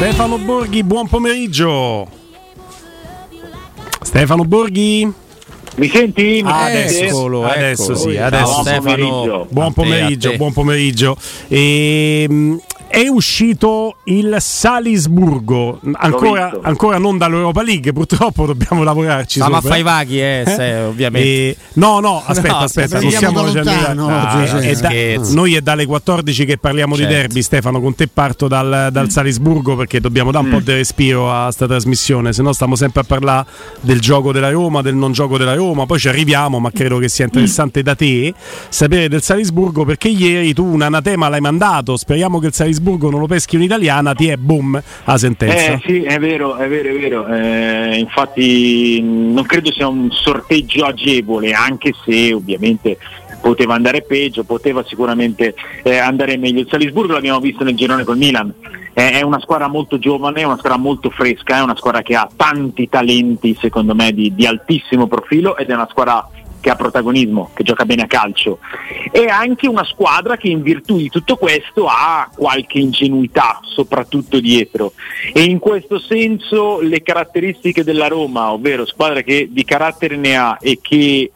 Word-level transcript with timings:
Stefano 0.00 0.38
Borghi, 0.38 0.82
buon 0.82 1.08
pomeriggio. 1.08 2.08
Stefano 4.00 4.46
Borghi? 4.46 5.12
Mi 5.76 5.88
senti? 5.90 6.40
Mi 6.42 6.50
adesso, 6.50 7.04
eccolo, 7.04 7.44
adesso 7.44 7.92
eccolo. 7.92 8.10
sì, 8.10 8.16
adesso. 8.16 8.62
Buon 8.62 8.80
pomeriggio. 8.80 9.46
Buon 9.50 9.72
pomeriggio, 9.74 10.36
buon 10.36 10.52
pomeriggio. 10.54 11.16
Ehm, 11.48 12.58
è 12.90 13.06
uscito 13.06 13.96
il 14.04 14.34
Salisburgo, 14.40 15.80
ancora, 15.92 16.52
ancora 16.62 16.98
non 16.98 17.16
dall'Europa 17.18 17.62
League, 17.62 17.92
purtroppo 17.92 18.46
dobbiamo 18.46 18.82
lavorarci 18.82 19.40
Ah, 19.40 19.48
ma 19.48 19.56
sopra. 19.56 19.70
fai 19.70 19.82
vaghi, 19.82 20.20
eh, 20.20 20.42
se- 20.44 20.74
ovviamente. 20.80 21.28
E- 21.28 21.56
no, 21.74 22.00
no, 22.00 22.20
aspetta, 22.26 22.48
No, 22.58 22.64
aspetta, 22.64 22.98
non 23.00 23.04
da 23.08 23.10
facendo 23.12 23.42
lontano 23.44 24.08
Ah, 24.08 24.36
oggi, 24.42 24.66
è 24.66 24.74
sì. 24.74 24.80
da- 24.82 24.88
Scherzo. 24.88 25.34
Noi 25.34 25.54
è 25.54 25.60
dalle 25.60 25.86
14 25.86 26.44
che 26.44 26.58
parliamo 26.58 26.96
Certo. 26.96 27.08
di 27.10 27.16
derby, 27.16 27.42
Stefano, 27.42 27.80
con 27.80 27.94
te 27.94 28.08
parto 28.08 28.48
dal, 28.48 28.88
dal 28.90 29.08
Salisburgo 29.08 29.76
perché 29.76 30.00
dobbiamo 30.00 30.32
dare 30.32 30.44
un 30.46 30.50
po' 30.50 30.58
di 30.60 30.72
respiro 30.72 31.32
a 31.32 31.48
sta 31.52 31.66
trasmissione, 31.68 32.32
se 32.32 32.42
no 32.42 32.52
stiamo 32.52 32.74
sempre 32.74 33.02
a 33.02 33.04
parlare 33.04 33.46
del 33.80 34.00
gioco 34.00 34.32
della 34.32 34.50
Roma, 34.50 34.82
del 34.82 34.96
non 34.96 35.12
gioco 35.12 35.38
della 35.38 35.54
Roma, 35.54 35.86
poi 35.86 35.98
ci 36.00 36.08
arriviamo, 36.08 36.58
ma 36.58 36.72
credo 36.72 36.98
che 36.98 37.08
sia 37.08 37.24
interessante 37.26 37.82
da 37.82 37.94
te 37.94 38.34
sapere 38.68 39.08
del 39.08 39.22
Salisburgo 39.22 39.84
perché 39.84 40.08
ieri 40.08 40.52
tu 40.54 40.64
un 40.64 40.82
anatema 40.82 41.28
l'hai 41.28 41.40
mandato, 41.40 41.96
speriamo 41.96 42.38
che 42.40 42.48
il 42.48 42.52
Salisburgo 42.52 42.78
non 42.80 43.20
lo 43.20 43.26
peschi 43.26 43.56
un'italiana, 43.56 44.14
ti 44.14 44.28
è 44.28 44.36
boom 44.36 44.80
la 45.04 45.18
sentenza. 45.18 45.72
Eh 45.72 45.80
sì, 45.84 46.02
è 46.02 46.18
vero, 46.18 46.56
è 46.56 46.68
vero, 46.68 46.88
è 46.88 46.98
vero. 46.98 47.26
Eh, 47.26 47.98
infatti 47.98 49.00
non 49.00 49.44
credo 49.44 49.72
sia 49.72 49.86
un 49.86 50.10
sorteggio 50.10 50.84
agevole, 50.84 51.52
anche 51.52 51.92
se 52.04 52.32
ovviamente 52.32 52.98
poteva 53.40 53.74
andare 53.74 54.02
peggio, 54.02 54.44
poteva 54.44 54.84
sicuramente 54.84 55.54
eh, 55.82 55.96
andare 55.96 56.36
meglio. 56.36 56.60
Il 56.60 56.68
Salisburgo 56.68 57.12
l'abbiamo 57.12 57.40
visto 57.40 57.64
nel 57.64 57.76
girone 57.76 58.04
col 58.04 58.18
Milan. 58.18 58.52
Eh, 58.92 59.12
È 59.12 59.22
una 59.22 59.40
squadra 59.40 59.68
molto 59.68 59.98
giovane, 59.98 60.40
è 60.40 60.44
una 60.44 60.58
squadra 60.58 60.78
molto 60.78 61.10
fresca, 61.10 61.58
è 61.58 61.62
una 61.62 61.76
squadra 61.76 62.02
che 62.02 62.14
ha 62.16 62.28
tanti 62.34 62.88
talenti, 62.88 63.56
secondo 63.58 63.94
me, 63.94 64.12
di, 64.12 64.34
di 64.34 64.46
altissimo 64.46 65.06
profilo 65.06 65.56
ed 65.56 65.70
è 65.70 65.74
una 65.74 65.88
squadra 65.88 66.28
che 66.60 66.70
ha 66.70 66.76
protagonismo, 66.76 67.50
che 67.54 67.62
gioca 67.62 67.84
bene 67.84 68.02
a 68.02 68.06
calcio. 68.06 68.58
È 69.10 69.24
anche 69.24 69.66
una 69.66 69.84
squadra 69.84 70.36
che 70.36 70.48
in 70.48 70.62
virtù 70.62 70.96
di 70.96 71.08
tutto 71.08 71.36
questo 71.36 71.86
ha 71.86 72.30
qualche 72.34 72.78
ingenuità, 72.78 73.60
soprattutto 73.62 74.40
dietro. 74.40 74.92
E 75.32 75.42
in 75.42 75.58
questo 75.58 75.98
senso 75.98 76.80
le 76.80 77.02
caratteristiche 77.02 77.84
della 77.84 78.08
Roma, 78.08 78.52
ovvero 78.52 78.86
squadra 78.86 79.22
che 79.22 79.48
di 79.50 79.64
carattere 79.64 80.16
ne 80.16 80.36
ha 80.36 80.56
e 80.60 80.78
che 80.80 81.32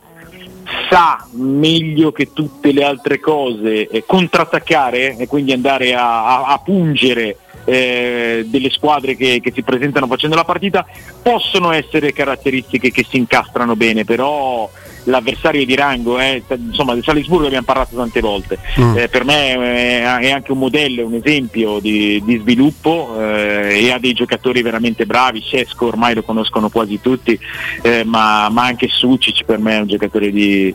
sa 0.89 1.27
meglio 1.33 2.13
che 2.13 2.33
tutte 2.33 2.73
le 2.73 2.85
altre 2.85 3.21
cose 3.21 3.87
eh, 3.89 4.05
contrattaccare 4.07 5.17
e 5.17 5.27
quindi 5.27 5.53
andare 5.53 5.95
a, 5.95 6.27
a- 6.27 6.47
a 6.47 6.59
pungere 6.59 7.39
eh, 7.65 8.45
delle 8.47 8.71
squadre 8.71 9.17
che, 9.17 9.41
che 9.43 9.53
si 9.53 9.63
presentano 9.63 10.07
facendo 10.07 10.37
la 10.37 10.45
partita 10.45 10.87
possono 11.23 11.73
essere 11.73 12.13
caratteristiche 12.13 12.91
che 12.91 13.07
si 13.09 13.17
incastrano 13.17 13.75
bene 13.75 14.05
però 14.05 14.69
l'avversario 15.05 15.65
di 15.65 15.75
rango 15.75 16.19
eh, 16.19 16.43
insomma 16.49 16.95
del 16.95 17.03
Salisburgo 17.03 17.47
abbiamo 17.47 17.65
parlato 17.65 17.97
tante 17.97 18.21
volte. 18.21 18.59
Mm. 18.81 18.97
Eh, 18.97 19.09
per 19.09 19.25
me 19.25 19.53
eh, 19.53 20.03
è 20.21 20.31
anche 20.31 20.53
un 20.53 20.59
modello, 20.59 21.07
un 21.07 21.15
esempio 21.15 21.79
di, 21.79 22.23
di 22.25 22.39
sviluppo 22.39 23.17
eh, 23.19 23.85
e 23.85 23.91
ha 23.91 23.99
dei 23.99 24.13
giocatori 24.13 24.63
veramente 24.63 25.07
bravi, 25.07 25.43
Cesco 25.43 25.87
ormai 25.87 26.15
lo 26.15 26.23
conoscono 26.23 26.69
quasi 26.69 27.01
tutti, 27.01 27.39
eh, 27.83 28.05
ma, 28.05 28.49
ma 28.49 28.65
anche 28.65 28.89
Sucic 28.89 29.45
per 29.45 29.59
me 29.59 29.77
è 29.77 29.81
un 29.81 29.87
giocatore 29.87 30.31
di, 30.31 30.75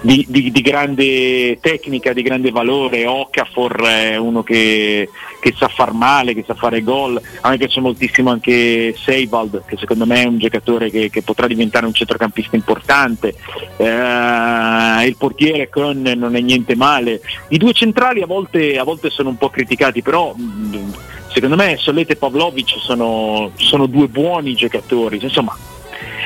di- 0.00 0.26
di- 0.28 0.50
di 0.50 0.60
grande 0.60 1.58
tecnica, 1.60 2.12
di 2.12 2.22
grande 2.22 2.50
valore, 2.50 3.06
Okafor 3.06 3.82
è 3.82 4.16
uno 4.16 4.42
che, 4.42 5.08
che 5.46 5.54
sa 5.56 5.68
far 5.68 5.92
male, 5.92 6.34
che 6.34 6.42
sa 6.44 6.54
fare 6.54 6.82
gol, 6.82 7.22
a 7.42 7.50
me 7.50 7.56
piace 7.56 7.78
moltissimo 7.80 8.30
anche 8.30 8.96
Seibald 8.98 9.62
che 9.64 9.76
secondo 9.76 10.04
me 10.04 10.22
è 10.22 10.26
un 10.26 10.38
giocatore 10.38 10.90
che, 10.90 11.08
che 11.08 11.22
potrà 11.22 11.46
diventare 11.46 11.86
un 11.86 11.94
centrocampista 11.94 12.56
importante, 12.56 13.36
Eh, 13.76 15.06
il 15.06 15.14
portiere 15.16 15.68
Con 15.68 16.02
non 16.02 16.34
è 16.34 16.40
niente 16.40 16.74
male, 16.74 17.20
i 17.50 17.58
due 17.58 17.72
centrali 17.72 18.22
a 18.22 18.26
volte, 18.26 18.76
a 18.76 18.82
volte 18.82 19.08
sono 19.08 19.28
un 19.28 19.36
po' 19.36 19.50
criticati, 19.50 20.02
però 20.02 20.34
mh, 20.34 20.94
secondo 21.28 21.54
me 21.54 21.76
Sollete 21.76 22.14
e 22.14 22.16
Pavlovic 22.16 22.78
sono, 22.80 23.52
sono 23.54 23.86
due 23.86 24.08
buoni 24.08 24.54
giocatori, 24.54 25.20
insomma 25.22 25.56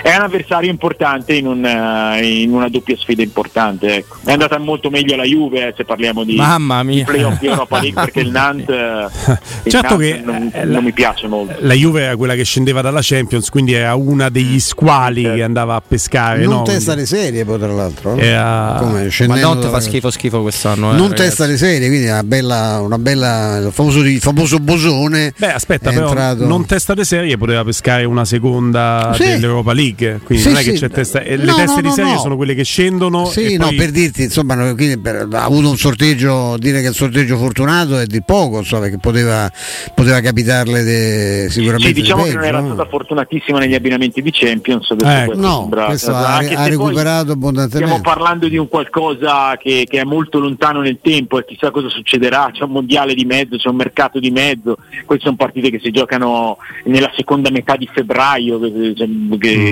è 0.02 0.14
un 0.16 0.22
avversario 0.22 0.70
importante 0.70 1.34
in, 1.34 1.46
un, 1.46 1.64
eh, 1.64 2.40
in 2.42 2.52
una 2.52 2.68
doppia 2.68 2.96
sfida 2.96 3.22
importante. 3.22 3.96
ecco. 3.96 4.16
È 4.24 4.32
andata 4.32 4.58
molto 4.58 4.90
meglio 4.90 5.16
la 5.16 5.24
Juve 5.24 5.68
eh, 5.68 5.74
se 5.76 5.84
parliamo 5.84 6.24
di 6.24 6.36
Mamma 6.36 6.82
mia. 6.82 7.04
playoff 7.04 7.38
di 7.38 7.46
Europa 7.46 7.80
League 7.80 8.00
perché 8.02 8.20
il 8.20 8.30
Nantes, 8.30 8.68
eh, 8.68 9.38
il 9.64 9.70
Certo 9.70 9.96
Nantes 9.96 10.12
che, 10.12 10.20
non, 10.24 10.50
eh, 10.52 10.64
non 10.64 10.72
la- 10.72 10.80
mi 10.80 10.92
piace 10.92 11.26
molto. 11.26 11.54
La 11.60 11.74
Juve 11.74 12.02
era 12.02 12.16
quella 12.16 12.34
che 12.34 12.44
scendeva 12.44 12.80
dalla 12.80 13.00
Champions, 13.02 13.48
quindi 13.50 13.72
era 13.74 13.94
una 13.94 14.28
degli 14.28 14.58
squali 14.60 15.22
che 15.22 15.42
andava 15.42 15.74
a 15.76 15.82
pescare. 15.86 16.44
non 16.44 16.54
no? 16.58 16.62
testa 16.62 16.94
le 16.94 17.06
serie 17.06 17.44
poi 17.44 17.58
tra 17.58 17.72
l'altro. 17.72 18.14
no? 18.14 18.20
Era- 18.20 18.76
Come, 18.78 19.02
Ma 19.04 19.08
scendendo 19.08 19.46
non 19.48 19.56
ti 19.58 19.64
da- 19.64 19.70
fa 19.70 19.80
schifo 19.80 20.10
schifo 20.10 20.40
quest'anno. 20.42 20.90
eh, 20.92 20.96
non 20.96 21.08
ragazzi. 21.10 21.22
testa 21.22 21.46
le 21.46 21.56
serie, 21.56 21.88
quindi 21.88 22.06
una 22.06 22.22
bella, 22.24 22.80
una 22.80 22.98
bella 22.98 23.56
il 23.58 23.70
famoso, 23.72 24.00
il 24.00 24.20
famoso 24.20 24.58
bosone. 24.58 25.32
Beh, 25.36 25.52
aspetta, 25.52 25.90
è 25.90 25.94
però 25.94 26.08
entrato- 26.08 26.46
non 26.46 26.64
testa 26.66 26.94
di 26.94 27.04
serie 27.04 27.36
poteva 27.36 27.64
pescare 27.64 28.04
una 28.04 28.24
seconda 28.24 29.12
Sì. 29.14 29.24
dell'Europa 29.24 29.72
League. 29.72 29.89
Quindi 29.94 30.38
Sì, 30.38 30.48
non 30.50 30.58
è 30.58 30.62
che 30.62 30.72
c'è 30.72 30.88
testa. 30.90 31.20
Le 31.20 31.36
No, 31.36 31.54
teste 31.54 31.80
no, 31.80 31.88
di 31.88 31.94
serie 31.94 32.12
no. 32.14 32.18
sono 32.18 32.36
quelle 32.36 32.54
che 32.54 32.64
scendono. 32.64 33.26
Sì, 33.26 33.54
e 33.54 33.56
no, 33.58 33.66
poi- 33.66 33.76
per 33.76 33.90
dirti, 33.90 34.22
insomma, 34.24 34.54
per- 34.74 35.28
ha 35.32 35.44
avuto 35.44 35.68
un 35.70 35.76
sorteggio, 35.76 36.56
dire 36.58 36.80
che 36.80 36.88
il 36.88 36.94
sorteggio 36.94 37.36
fortunato 37.36 37.98
è 37.98 38.06
di 38.06 38.22
poco, 38.22 38.58
insomma, 38.58 38.82
perché 38.82 38.98
poteva, 38.98 39.50
poteva 39.94 40.20
capitarle 40.20 40.82
de- 40.82 41.46
sicuramente. 41.50 41.94
Sì, 41.94 42.00
diciamo 42.00 42.24
di 42.24 42.28
che 42.30 42.34
non 42.36 42.44
peggio, 42.44 42.56
era 42.56 42.66
no? 42.66 42.74
stata 42.74 42.88
fortunatissima 42.88 43.58
negli 43.58 43.74
abbinamenti 43.74 44.22
di 44.22 44.30
Champions. 44.32 44.90
Eh, 44.90 44.96
questo, 45.26 45.34
No, 45.40 45.58
sembra- 45.60 45.84
questo 45.86 46.14
ha, 46.14 46.36
anche 46.36 46.54
ha 46.54 46.66
recuperato 46.66 47.32
abbondantemente. 47.32 47.86
Stiamo 47.86 48.00
parlando 48.02 48.48
di 48.48 48.56
un 48.56 48.68
qualcosa 48.68 49.56
che, 49.58 49.86
che 49.88 50.00
è 50.00 50.04
molto 50.04 50.38
lontano 50.38 50.80
nel 50.80 50.98
tempo 51.02 51.38
e 51.38 51.44
chissà 51.44 51.70
cosa 51.70 51.88
succederà, 51.88 52.50
c'è 52.52 52.64
un 52.64 52.70
mondiale 52.70 53.14
di 53.14 53.24
mezzo, 53.24 53.56
c'è 53.56 53.68
un 53.68 53.76
mercato 53.76 54.18
di 54.18 54.30
mezzo, 54.30 54.76
queste 55.04 55.24
sono 55.24 55.36
partite 55.36 55.70
che 55.70 55.80
si 55.82 55.90
giocano 55.90 56.56
nella 56.84 57.10
seconda 57.16 57.50
metà 57.50 57.76
di 57.76 57.88
febbraio, 57.92 58.58
che, 58.60 58.92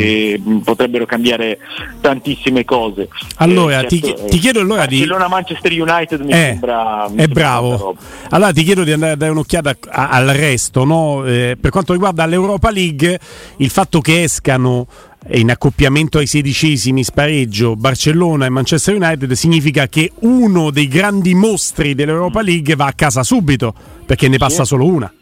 che 0.09 0.41
potrebbero 0.65 1.05
cambiare 1.07 1.59
tantissime 2.01 2.65
cose. 2.65 3.09
Allora, 3.37 3.81
Eh, 3.83 3.87
ti, 3.87 4.03
certo, 4.03 4.25
ti 4.27 4.39
chiedo 4.39 4.61
allora 4.61 4.87
di. 4.87 5.07
Manchester 5.29 5.73
United 5.73 6.21
mi 6.21 6.33
Eh, 6.33 6.35
sembra 6.51 7.07
mi 7.09 7.17
è 7.17 7.21
sembra 7.23 7.43
bravo. 7.43 7.97
Allora 8.31 8.53
ti 8.53 8.63
chiedo 8.63 8.85
di 8.85 8.93
andare 8.93 9.13
a 9.13 9.17
dare 9.17 9.31
un'occhiata 9.33 9.77
a- 9.91 10.09
al 10.09 10.29
resto. 10.29 10.85
no? 10.85 11.25
Eh, 11.27 11.57
per 11.61 11.71
quanto 11.71 11.93
riguarda 11.93 12.25
l'Europa 12.27 12.71
League, 12.71 13.19
il 13.59 13.71
fatto 13.71 14.01
che 14.01 14.23
escano 14.23 14.87
in 15.33 15.51
accoppiamento 15.51 16.19
ai 16.19 16.27
sedicesimi 16.27 17.03
spareggio 17.05 17.75
Barcellona 17.77 18.47
e 18.47 18.49
Manchester 18.49 18.95
United 18.95 19.33
significa 19.33 19.89
che 19.89 20.13
uno 20.21 20.71
dei 20.71 20.89
grandi 20.89 21.35
mostri 21.35 21.95
dell'Europa 21.95 22.41
League 22.41 22.75
va 22.77 22.87
a 22.87 22.93
casa 22.93 23.23
subito 23.23 23.75
perché 24.07 24.29
ne 24.29 24.39
passa 24.39 24.65
solo 24.65 24.87
una. 24.87 25.13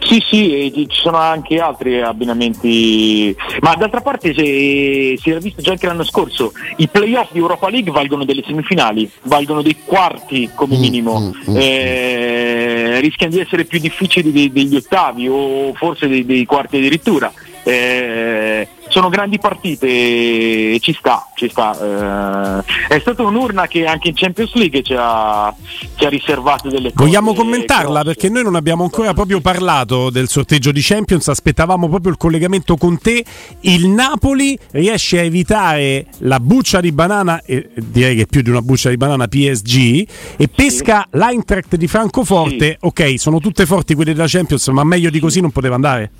Sì, 0.00 0.22
sì, 0.26 0.86
ci 0.88 1.00
sono 1.00 1.16
anche 1.16 1.58
altri 1.58 2.00
abbinamenti, 2.02 3.34
ma 3.60 3.74
d'altra 3.74 4.00
parte 4.00 4.34
se- 4.34 5.16
si 5.18 5.30
era 5.30 5.38
visto 5.38 5.62
già 5.62 5.70
anche 5.72 5.86
l'anno 5.86 6.04
scorso, 6.04 6.52
i 6.76 6.88
playoff 6.88 7.32
di 7.32 7.38
Europa 7.38 7.68
League 7.70 7.90
valgono 7.92 8.24
delle 8.24 8.42
semifinali, 8.44 9.08
valgono 9.22 9.62
dei 9.62 9.76
quarti 9.84 10.50
come 10.54 10.76
Mm, 10.76 10.80
minimo, 10.80 11.20
mm, 11.20 11.50
mm. 11.52 11.56
Eh, 11.56 13.00
rischiano 13.00 13.32
di 13.32 13.40
essere 13.40 13.64
più 13.64 13.78
difficili 13.78 14.50
degli 14.50 14.76
ottavi 14.76 15.28
o 15.28 15.72
forse 15.74 16.08
dei, 16.08 16.24
dei 16.26 16.44
quarti 16.44 16.76
addirittura. 16.76 17.32
Eh, 17.62 18.66
sono 18.90 19.08
grandi 19.08 19.38
partite 19.38 19.86
e 19.86 20.78
ci 20.80 20.92
sta, 20.92 21.26
ci 21.34 21.48
sta. 21.48 22.58
Eh, 22.58 22.94
è 22.96 22.98
stata 22.98 23.22
un'urna 23.22 23.66
che 23.66 23.86
anche 23.86 24.08
in 24.08 24.14
Champions 24.14 24.52
League 24.54 24.82
ci 24.82 24.94
ha, 24.96 25.54
ci 25.96 26.04
ha 26.04 26.08
riservato 26.08 26.68
delle 26.68 26.92
cose. 26.92 27.04
Vogliamo 27.04 27.32
commentarla 27.32 28.00
grosse. 28.00 28.04
perché 28.04 28.28
noi 28.28 28.42
non 28.42 28.56
abbiamo 28.56 28.82
ancora 28.82 29.14
proprio 29.14 29.40
parlato 29.40 30.10
del 30.10 30.28
sorteggio 30.28 30.72
di 30.72 30.80
Champions, 30.82 31.28
aspettavamo 31.28 31.88
proprio 31.88 32.12
il 32.12 32.18
collegamento 32.18 32.76
con 32.76 32.98
te. 32.98 33.24
Il 33.60 33.88
Napoli 33.88 34.58
riesce 34.72 35.20
a 35.20 35.22
evitare 35.22 36.06
la 36.18 36.40
buccia 36.40 36.80
di 36.80 36.92
banana, 36.92 37.40
e 37.44 37.70
direi 37.74 38.16
che 38.16 38.26
più 38.26 38.42
di 38.42 38.50
una 38.50 38.62
buccia 38.62 38.90
di 38.90 38.96
banana 38.96 39.28
PSG, 39.28 40.06
e 40.36 40.48
pesca 40.48 41.06
l'Eintracht 41.12 41.76
di 41.76 41.86
Francoforte. 41.86 42.76
Ok, 42.80 43.14
sono 43.18 43.38
tutte 43.38 43.66
forti 43.66 43.94
quelle 43.94 44.12
della 44.12 44.26
Champions, 44.28 44.66
ma 44.68 44.82
meglio 44.82 45.10
di 45.10 45.20
così 45.20 45.40
non 45.40 45.52
poteva 45.52 45.76
andare. 45.76 46.10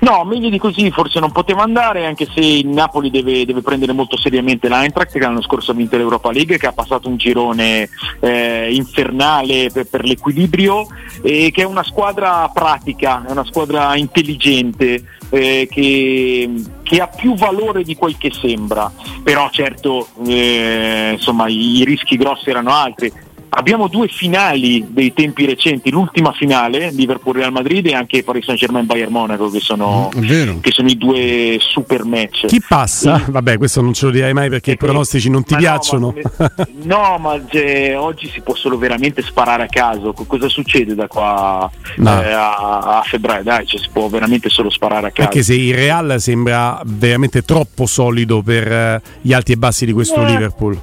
No, 0.00 0.24
meglio 0.24 0.48
di 0.48 0.58
così 0.58 0.90
forse 0.90 1.20
non 1.20 1.32
poteva 1.32 1.62
andare, 1.62 2.06
anche 2.06 2.26
se 2.32 2.40
il 2.40 2.68
Napoli 2.68 3.10
deve, 3.10 3.44
deve 3.44 3.62
prendere 3.62 3.92
molto 3.92 4.16
seriamente 4.18 4.68
l'Eintracht 4.68 5.12
che 5.12 5.18
l'anno 5.18 5.42
scorso 5.42 5.70
ha 5.70 5.74
vinto 5.74 5.96
l'Europa 5.96 6.30
League, 6.30 6.58
che 6.58 6.66
ha 6.66 6.72
passato 6.72 7.08
un 7.08 7.16
girone 7.16 7.88
eh, 8.20 8.74
infernale 8.74 9.70
per, 9.72 9.86
per 9.86 10.04
l'equilibrio 10.04 10.86
e 11.22 11.50
che 11.52 11.62
è 11.62 11.66
una 11.66 11.84
squadra 11.84 12.50
pratica, 12.52 13.24
è 13.26 13.30
una 13.30 13.44
squadra 13.44 13.96
intelligente. 13.96 15.04
eh, 15.30 15.68
che, 15.70 16.50
che 16.82 17.00
ha 17.00 17.06
più 17.06 17.34
valore 17.34 17.84
di 17.84 17.96
quel 17.96 18.18
che 18.18 18.30
sembra, 18.32 18.92
però 19.22 19.48
certo 19.50 20.08
eh, 20.26 21.10
insomma 21.12 21.48
i, 21.48 21.78
i 21.78 21.84
rischi 21.84 22.16
grossi 22.16 22.50
erano 22.50 22.74
altri. 22.74 23.12
Abbiamo 23.52 23.88
due 23.88 24.06
finali 24.08 24.86
dei 24.90 25.12
tempi 25.12 25.44
recenti, 25.44 25.90
l'ultima 25.90 26.32
finale, 26.32 26.90
Liverpool-Real 26.92 27.50
Madrid 27.50 27.84
e 27.86 27.94
anche 27.94 28.22
Paris 28.22 28.44
Saint-Germain-Bayern 28.44 29.10
Monaco, 29.10 29.50
che 29.50 29.58
sono, 29.60 30.08
Mm, 30.16 30.60
che 30.60 30.70
sono 30.70 30.88
i 30.88 30.96
due 30.96 31.56
super 31.60 32.04
match. 32.04 32.46
Chi 32.46 32.62
passa? 32.66 33.20
Vabbè, 33.28 33.58
questo 33.58 33.80
non 33.80 33.92
ce 33.92 34.06
lo 34.06 34.12
dirai 34.12 34.32
mai 34.32 34.48
perché 34.48 34.72
i 34.72 34.76
pronostici 34.76 35.28
non 35.30 35.42
ti 35.42 35.54
Ma 35.54 35.58
no, 35.60 35.66
piacciono. 35.66 36.14
ma- 36.38 36.54
No, 36.84 37.18
ma 37.18 37.40
cioè, 37.48 37.96
oggi 37.98 38.28
si 38.28 38.40
può 38.40 38.54
solo 38.54 38.78
veramente 38.78 39.20
sparare 39.22 39.64
a 39.64 39.68
caso. 39.68 40.12
Co- 40.12 40.24
Cosa 40.24 40.48
succede 40.48 40.94
da 40.94 41.08
qua 41.08 41.68
No. 41.96 42.22
eh, 42.22 42.30
a, 42.32 42.78
a 42.98 43.02
febbraio? 43.04 43.42
Dai, 43.42 43.66
cioè, 43.66 43.80
si 43.80 43.88
può 43.92 44.08
veramente 44.08 44.48
solo 44.48 44.70
sparare 44.70 45.08
a 45.08 45.10
caso. 45.10 45.28
Anche 45.28 45.42
se 45.42 45.54
il 45.54 45.74
Real 45.74 46.20
sembra 46.20 46.80
veramente 46.84 47.42
troppo 47.42 47.86
solido 47.86 48.42
per 48.42 48.70
eh, 48.72 49.02
gli 49.22 49.32
alti 49.32 49.52
e 49.52 49.56
bassi 49.56 49.84
di 49.86 49.92
questo 49.92 50.22
Eh. 50.22 50.26
Liverpool. 50.26 50.80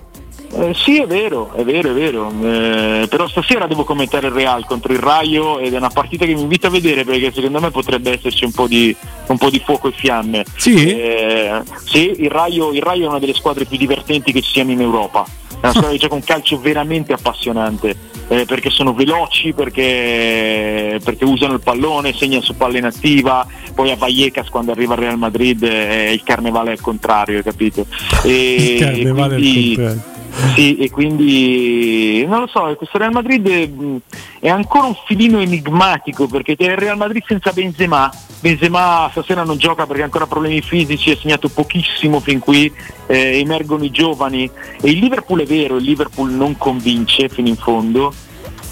Eh, 0.59 0.73
sì, 0.73 0.99
è 0.99 1.05
vero, 1.05 1.53
è 1.53 1.63
vero, 1.63 1.91
è 1.91 1.93
vero. 1.93 2.31
Eh, 2.41 3.07
però 3.07 3.27
stasera 3.27 3.67
devo 3.67 3.83
commentare 3.83 4.27
il 4.27 4.33
Real 4.33 4.65
contro 4.65 4.91
il 4.91 4.99
Raio 4.99 5.59
ed 5.59 5.73
è 5.73 5.77
una 5.77 5.89
partita 5.89 6.25
che 6.25 6.33
mi 6.33 6.41
invito 6.41 6.67
a 6.67 6.71
vedere 6.71 7.03
perché 7.03 7.31
secondo 7.31 7.59
me 7.59 7.69
potrebbe 7.69 8.13
esserci 8.13 8.43
un 8.43 8.51
po' 8.51 8.67
di, 8.67 8.95
un 9.27 9.37
po' 9.37 9.49
di 9.51 9.61
fuoco 9.63 9.89
e 9.89 9.93
fiamme. 9.95 10.45
Sì? 10.55 10.73
Eh, 10.89 11.61
sì, 11.85 12.11
il 12.23 12.29
Raio, 12.31 12.71
il 12.71 12.81
Raio 12.81 13.05
è 13.05 13.07
una 13.07 13.19
delle 13.19 13.35
squadre 13.35 13.65
più 13.65 13.77
divertenti 13.77 14.31
che 14.31 14.41
ci 14.41 14.51
siano 14.51 14.71
in 14.71 14.81
Europa. 14.81 15.25
È 15.59 15.63
una 15.65 15.69
squadra 15.71 15.91
che 15.91 15.97
gioca 15.97 16.15
un 16.15 16.23
calcio 16.23 16.59
veramente 16.59 17.13
appassionante 17.13 17.95
eh, 18.27 18.45
perché 18.45 18.69
sono 18.69 18.93
veloci, 18.93 19.53
perché, 19.53 20.99
perché 21.03 21.23
usano 21.23 21.53
il 21.53 21.61
pallone, 21.61 22.13
segnano 22.13 22.41
su 22.41 22.55
palla 22.55 22.77
inattiva. 22.77 23.45
Poi 23.73 23.91
a 23.91 23.95
Vallecas 23.95 24.49
quando 24.49 24.71
arriva 24.71 24.93
il 24.95 24.99
Real 24.99 25.17
Madrid 25.17 25.63
è 25.63 26.09
il 26.09 26.23
carnevale 26.23 26.71
al 26.71 26.81
contrario, 26.81 27.41
capito? 27.43 27.85
E, 28.23 28.73
Il 28.73 28.79
carnevale 28.79 29.35
al 29.35 29.41
quindi- 29.41 29.75
contrario. 29.75 30.15
Sì, 30.53 30.77
e 30.77 30.89
quindi 30.89 32.25
non 32.27 32.41
lo 32.41 32.47
so, 32.47 32.73
questo 32.75 32.97
Real 32.97 33.11
Madrid 33.11 33.47
mh, 33.47 33.97
è 34.39 34.49
ancora 34.49 34.87
un 34.87 34.95
filino 35.05 35.39
enigmatico 35.39 36.27
perché 36.27 36.55
c'è 36.55 36.71
il 36.71 36.77
Real 36.77 36.97
Madrid 36.97 37.23
senza 37.25 37.51
Benzema. 37.51 38.11
Benzema 38.39 39.07
stasera 39.11 39.43
non 39.43 39.57
gioca 39.57 39.87
perché 39.87 40.01
ha 40.01 40.05
ancora 40.05 40.27
problemi 40.27 40.61
fisici, 40.61 41.11
ha 41.11 41.17
segnato 41.17 41.49
pochissimo 41.49 42.19
fin 42.19 42.39
qui, 42.39 42.71
eh, 43.07 43.39
emergono 43.39 43.83
i 43.83 43.91
giovani 43.91 44.49
e 44.81 44.89
il 44.89 44.99
Liverpool 44.99 45.41
è 45.41 45.45
vero, 45.45 45.77
il 45.77 45.83
Liverpool 45.83 46.31
non 46.31 46.57
convince 46.57 47.29
fino 47.29 47.47
in 47.47 47.57
fondo. 47.57 48.13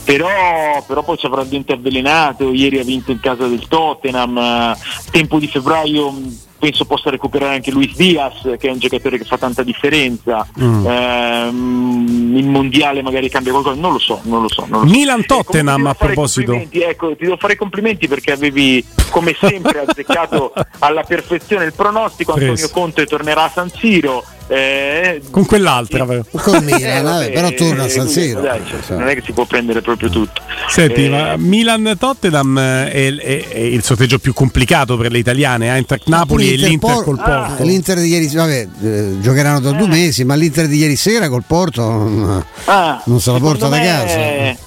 Però, 0.03 0.83
però 0.85 1.03
poi 1.03 1.17
ci 1.17 1.25
avrà 1.25 1.41
il 1.41 1.47
dente 1.47 1.73
avvelenato, 1.73 2.53
ieri 2.53 2.77
ha 2.77 2.83
vinto 2.83 3.09
in 3.09 3.19
casa 3.19 3.47
del 3.47 3.67
Tottenham, 3.67 4.75
tempo 5.09 5.39
di 5.39 5.47
febbraio 5.47 6.11
mh, 6.11 6.37
penso 6.65 6.85
possa 6.85 7.09
recuperare 7.11 7.55
anche 7.55 7.69
Luis 7.71 7.95
Diaz 7.95 8.41
che 8.57 8.67
è 8.67 8.71
un 8.71 8.79
giocatore 8.79 9.17
che 9.19 9.23
fa 9.25 9.37
tanta 9.37 9.61
differenza, 9.63 10.47
Mm. 10.59 10.85
Ehm, 10.87 12.33
il 12.37 12.47
mondiale 12.47 13.01
magari 13.01 13.29
cambia 13.29 13.51
qualcosa, 13.51 13.79
non 13.79 13.91
lo 13.93 13.99
so, 13.99 14.19
non 14.23 14.41
lo 14.41 14.49
so. 14.49 14.65
Non 14.67 14.81
lo 14.81 14.87
so. 14.87 14.93
Milan-Tottenham, 14.93 15.67
Eh, 15.67 15.75
ti 15.75 15.81
devo 15.81 15.89
a 15.89 15.93
proposito. 15.95 16.67
Ecco, 16.71 17.15
ti 17.15 17.23
devo 17.23 17.37
fare 17.37 17.53
i 17.53 17.55
complimenti 17.55 18.07
perché 18.07 18.31
avevi 18.31 18.83
come 19.09 19.35
sempre 19.39 19.85
azzeccato 19.85 20.53
alla 20.79 21.03
perfezione 21.03 21.65
il 21.65 21.73
pronostico, 21.73 22.33
Preso. 22.33 22.51
Antonio 22.51 22.69
Conte 22.73 23.05
tornerà 23.05 23.43
a 23.43 23.51
San 23.53 23.69
Siro. 23.69 24.23
eh, 24.47 25.21
Con 25.31 25.45
quell'altra. 25.45 25.99
sì. 26.01 26.05
però. 26.05 26.23
Con 26.43 26.63
Milan, 26.63 26.81
eh, 26.97 27.01
vabbè, 27.01 27.31
però 27.31 27.49
torna 27.51 27.83
a 27.83 27.85
eh, 27.85 27.89
San 27.89 28.05
quindi, 28.05 28.21
Siro. 28.21 28.41
dai, 28.41 28.61
cioè, 28.67 28.97
non 28.97 29.07
è 29.07 29.13
che 29.15 29.21
si 29.25 29.31
può 29.31 29.45
prendere 29.45 29.81
proprio 29.81 30.09
tutto. 30.09 30.41
Senti, 30.67 31.05
Eh, 31.05 31.09
ma 31.09 31.35
Milan-Tottenham 31.37 32.59
è, 32.59 32.91
è- 33.15 33.47
è 33.47 33.57
il 33.59 33.83
sorteggio 33.83 34.19
più 34.19 34.33
complicato 34.33 34.97
per 34.97 35.11
le 35.11 35.17
italiane, 35.19 35.67
Eintracht 35.69 36.07
Napoli 36.07 36.53
e 36.53 36.54
l'Inter 36.55 36.93
Por- 36.93 37.03
col 37.03 37.19
ah, 37.19 37.45
Porto. 37.47 37.63
l'Inter 37.63 37.99
di 37.99 38.07
ieri 38.07 38.27
vabbè, 38.27 38.67
eh, 38.81 39.15
giocheranno 39.21 39.59
da 39.59 39.71
due 39.71 39.87
mesi, 39.87 40.23
ma 40.23 40.35
l'Inter 40.35 40.67
di 40.67 40.77
ieri 40.77 40.95
sera 40.95 41.29
col 41.29 41.43
Porto 41.45 41.81
non, 41.81 42.45
Ah, 42.65 43.01
non 43.05 43.19
se 43.19 43.31
la 43.31 43.39
porta 43.39 43.67
da 43.67 43.79
casa. 43.79 44.63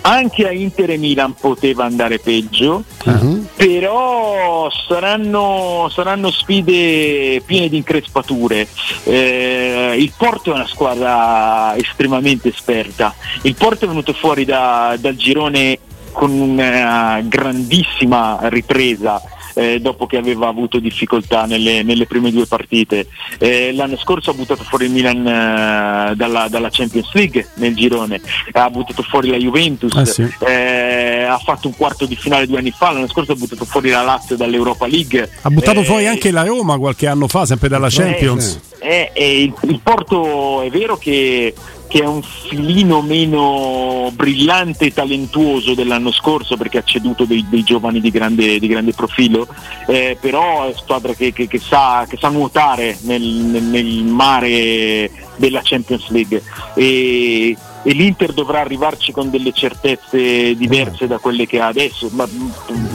Anche 0.00 0.46
a 0.46 0.52
Inter 0.52 0.90
e 0.90 0.96
Milan 0.96 1.34
poteva 1.38 1.84
andare 1.84 2.18
peggio, 2.18 2.84
Mhm. 3.04 3.48
però 3.56 4.70
saranno, 4.88 5.90
saranno 5.92 6.30
sfide 6.30 7.42
piene 7.44 7.68
di 7.68 7.76
increspature. 7.76 8.66
Eh, 9.04 9.94
il 9.98 10.12
Porto 10.16 10.50
è 10.50 10.54
una 10.54 10.66
squadra 10.66 11.76
estremamente 11.76 12.48
esperta. 12.48 13.14
Il 13.42 13.54
Porto 13.54 13.84
è 13.84 13.88
venuto 13.88 14.12
fuori 14.14 14.44
da- 14.44 14.96
dal 14.98 15.16
girone 15.16 15.78
con 16.12 16.30
una 16.30 17.20
grandissima 17.24 18.38
ripresa. 18.44 19.20
Eh, 19.58 19.80
dopo 19.80 20.06
che 20.06 20.16
aveva 20.16 20.48
avuto 20.48 20.78
difficoltà 20.78 21.44
nelle, 21.46 21.82
nelle 21.82 22.06
prime 22.06 22.30
due 22.30 22.46
partite. 22.46 23.08
Eh, 23.38 23.72
l'anno 23.74 23.96
scorso 23.98 24.30
ha 24.30 24.34
buttato 24.34 24.62
fuori 24.62 24.84
il 24.86 24.92
Milan 24.92 25.26
eh, 25.26 26.14
dalla, 26.14 26.46
dalla 26.48 26.68
Champions 26.70 27.12
League 27.12 27.48
nel 27.54 27.74
girone, 27.74 28.20
ha 28.52 28.70
buttato 28.70 29.02
fuori 29.02 29.30
la 29.30 29.36
Juventus, 29.36 29.92
Ah, 29.94 30.04
sì. 30.04 30.26
eh, 30.46 31.22
ha 31.28 31.38
fatto 31.38 31.66
un 31.68 31.76
quarto 31.76 32.06
di 32.06 32.14
finale 32.16 32.46
due 32.46 32.58
anni 32.58 32.70
fa, 32.70 32.92
l'anno 32.92 33.08
scorso 33.08 33.32
ha 33.32 33.36
buttato 33.36 33.64
fuori 33.64 33.90
la 33.90 34.02
Lazio 34.02 34.36
dall'Europa 34.36 34.86
League. 34.86 35.28
Ha 35.42 35.50
buttato 35.50 35.80
Eh, 35.80 35.84
fuori 35.84 36.06
anche 36.06 36.30
la 36.30 36.42
Roma 36.44 36.78
qualche 36.78 37.06
anno 37.06 37.26
fa, 37.28 37.44
sempre 37.46 37.68
dalla 37.68 37.88
Champions. 37.90 38.60
eh, 38.80 39.10
eh, 39.12 39.42
il, 39.42 39.54
il 39.62 39.80
Porto 39.82 40.62
è 40.62 40.70
vero 40.70 40.96
che, 40.96 41.52
che 41.88 42.02
è 42.02 42.06
un 42.06 42.22
filino 42.22 43.00
meno 43.02 44.10
brillante 44.12 44.86
e 44.86 44.92
talentuoso 44.92 45.74
dell'anno 45.74 46.12
scorso 46.12 46.56
perché 46.56 46.78
ha 46.78 46.82
ceduto 46.84 47.24
dei, 47.24 47.44
dei 47.48 47.62
giovani 47.62 48.00
di 48.00 48.10
grande, 48.10 48.58
di 48.58 48.66
grande 48.66 48.92
profilo, 48.92 49.46
eh, 49.86 50.16
però 50.20 50.64
è 50.64 50.66
una 50.68 50.76
squadra 50.76 51.14
che, 51.14 51.32
che- 51.32 51.48
che 51.48 51.58
sa, 51.58 52.06
che 52.08 52.16
sa 52.20 52.28
nuotare 52.28 52.98
nel, 53.02 53.22
nel- 53.22 53.62
nel 53.62 54.04
mare 54.04 55.10
della 55.36 55.60
Champions 55.62 56.08
League. 56.10 56.42
E, 56.74 57.56
e 57.88 57.92
l'Inter 57.92 58.34
dovrà 58.34 58.60
arrivarci 58.60 59.12
con 59.12 59.30
delle 59.30 59.50
certezze 59.52 60.54
diverse 60.54 61.06
da 61.06 61.16
quelle 61.16 61.46
che 61.46 61.58
ha 61.58 61.68
adesso, 61.68 62.10
ma 62.12 62.28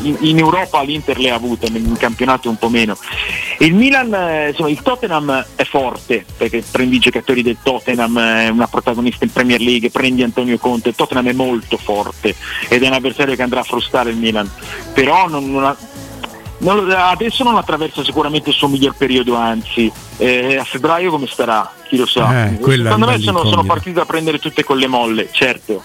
in, 0.04 0.38
Europa 0.38 0.84
l'Inter 0.84 1.18
le 1.18 1.32
ha 1.32 1.34
avute, 1.34 1.66
in 1.66 1.98
campionato 1.98 2.48
un 2.48 2.58
po' 2.58 2.70
meno. 2.70 2.96
Il 3.58 3.74
Milan, 3.74 4.14
eh, 4.14 4.50
insomma, 4.50 4.70
il 4.70 4.84
Tottenham 4.84 5.48
è 5.56 5.64
forte 5.64 6.24
perché 6.38 6.64
prendi 6.70 6.98
i 6.98 7.00
giocatori 7.00 7.42
del 7.42 7.58
Tottenham, 7.64 8.20
è 8.20 8.50
una 8.50 8.68
protagonista 8.68 9.26
in 9.26 9.32
Premier 9.32 9.62
League, 9.62 9.90
prendi 9.90 10.22
Antonio 10.22 10.60
Conte, 10.60 10.90
il 10.90 10.96
Tottenham 10.96 11.28
è 11.28 11.34
molto 11.34 11.78
forte 11.78 12.36
ed 12.70 12.84
è 12.84 12.86
un 12.86 12.94
avversario 12.94 13.36
che 13.36 13.42
andrà 13.42 13.62
a 13.62 13.64
frustare 13.64 14.12
il 14.12 14.18
Milan, 14.18 14.48
però 14.94 15.28
non, 15.28 15.50
non 15.50 15.64
ha- 15.64 15.78
adesso 16.96 17.44
non 17.44 17.58
attraversa 17.58 18.04
sicuramente 18.04 18.50
il 18.50 18.56
suo 18.56 18.68
miglior 18.68 18.96
periodo, 18.96 19.36
anzi, 19.36 19.92
eh, 20.18 20.58
a 20.58 20.64
febbraio 20.64 21.10
come 21.12 21.28
starà? 21.28 21.72
Chi 21.88 21.98
lo 21.98 22.06
sa. 22.06 22.46
Eh, 22.46 22.58
Secondo 22.60 23.06
me 23.06 23.20
sono, 23.20 23.46
sono 23.46 23.64
partite 23.64 23.94
da 23.94 24.06
prendere 24.06 24.40
tutte 24.40 24.64
con 24.64 24.78
le 24.78 24.88
molle, 24.88 25.30
certo. 25.32 25.82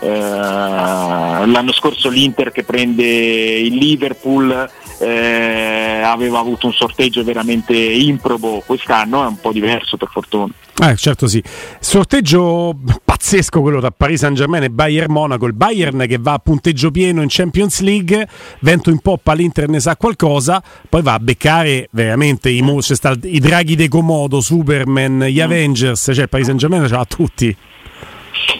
Eh, 0.00 0.08
l'anno 0.08 1.72
scorso 1.72 2.08
l'Inter 2.08 2.52
che 2.52 2.64
prende 2.64 3.04
il 3.04 3.74
Liverpool 3.74 4.68
eh, 4.98 6.00
aveva 6.02 6.38
avuto 6.38 6.66
un 6.66 6.72
sorteggio 6.72 7.22
veramente 7.22 7.74
improbo, 7.74 8.62
quest'anno 8.64 9.24
è 9.24 9.26
un 9.26 9.40
po' 9.40 9.52
diverso 9.52 9.96
per 9.96 10.08
fortuna. 10.10 10.52
Eh, 10.82 10.96
certo 10.96 11.26
sì. 11.26 11.42
Sorteggio 11.78 12.74
pazzesco 13.04 13.60
quello 13.60 13.80
tra 13.80 13.90
Paris 13.90 14.20
Saint 14.20 14.34
Germain 14.34 14.62
e 14.62 14.70
Bayern 14.70 15.12
Monaco. 15.12 15.44
Il 15.44 15.52
Bayern 15.52 16.06
che 16.08 16.16
va 16.18 16.32
a 16.32 16.38
punteggio 16.38 16.90
pieno 16.90 17.20
in 17.20 17.28
Champions 17.28 17.80
League, 17.80 18.26
vento 18.60 18.88
in 18.88 19.00
poppa, 19.00 19.34
l'Inter 19.34 19.68
ne 19.68 19.80
sa 19.80 19.96
qualcosa, 19.96 20.62
poi 20.88 21.02
va 21.02 21.14
a 21.14 21.18
beccare 21.18 21.88
veramente 21.92 22.48
i, 22.48 22.62
mo- 22.62 22.80
i 23.24 23.40
draghi 23.40 23.76
de 23.76 23.88
Comodo, 23.88 24.40
Superman, 24.40 25.24
gli 25.24 25.40
Avengers, 25.40 26.10
cioè 26.14 26.22
il 26.22 26.28
Paris 26.30 26.46
Saint 26.46 26.58
Germain 26.58 26.86
ce 26.86 26.94
l'ha 26.94 27.04
tutti. 27.04 27.56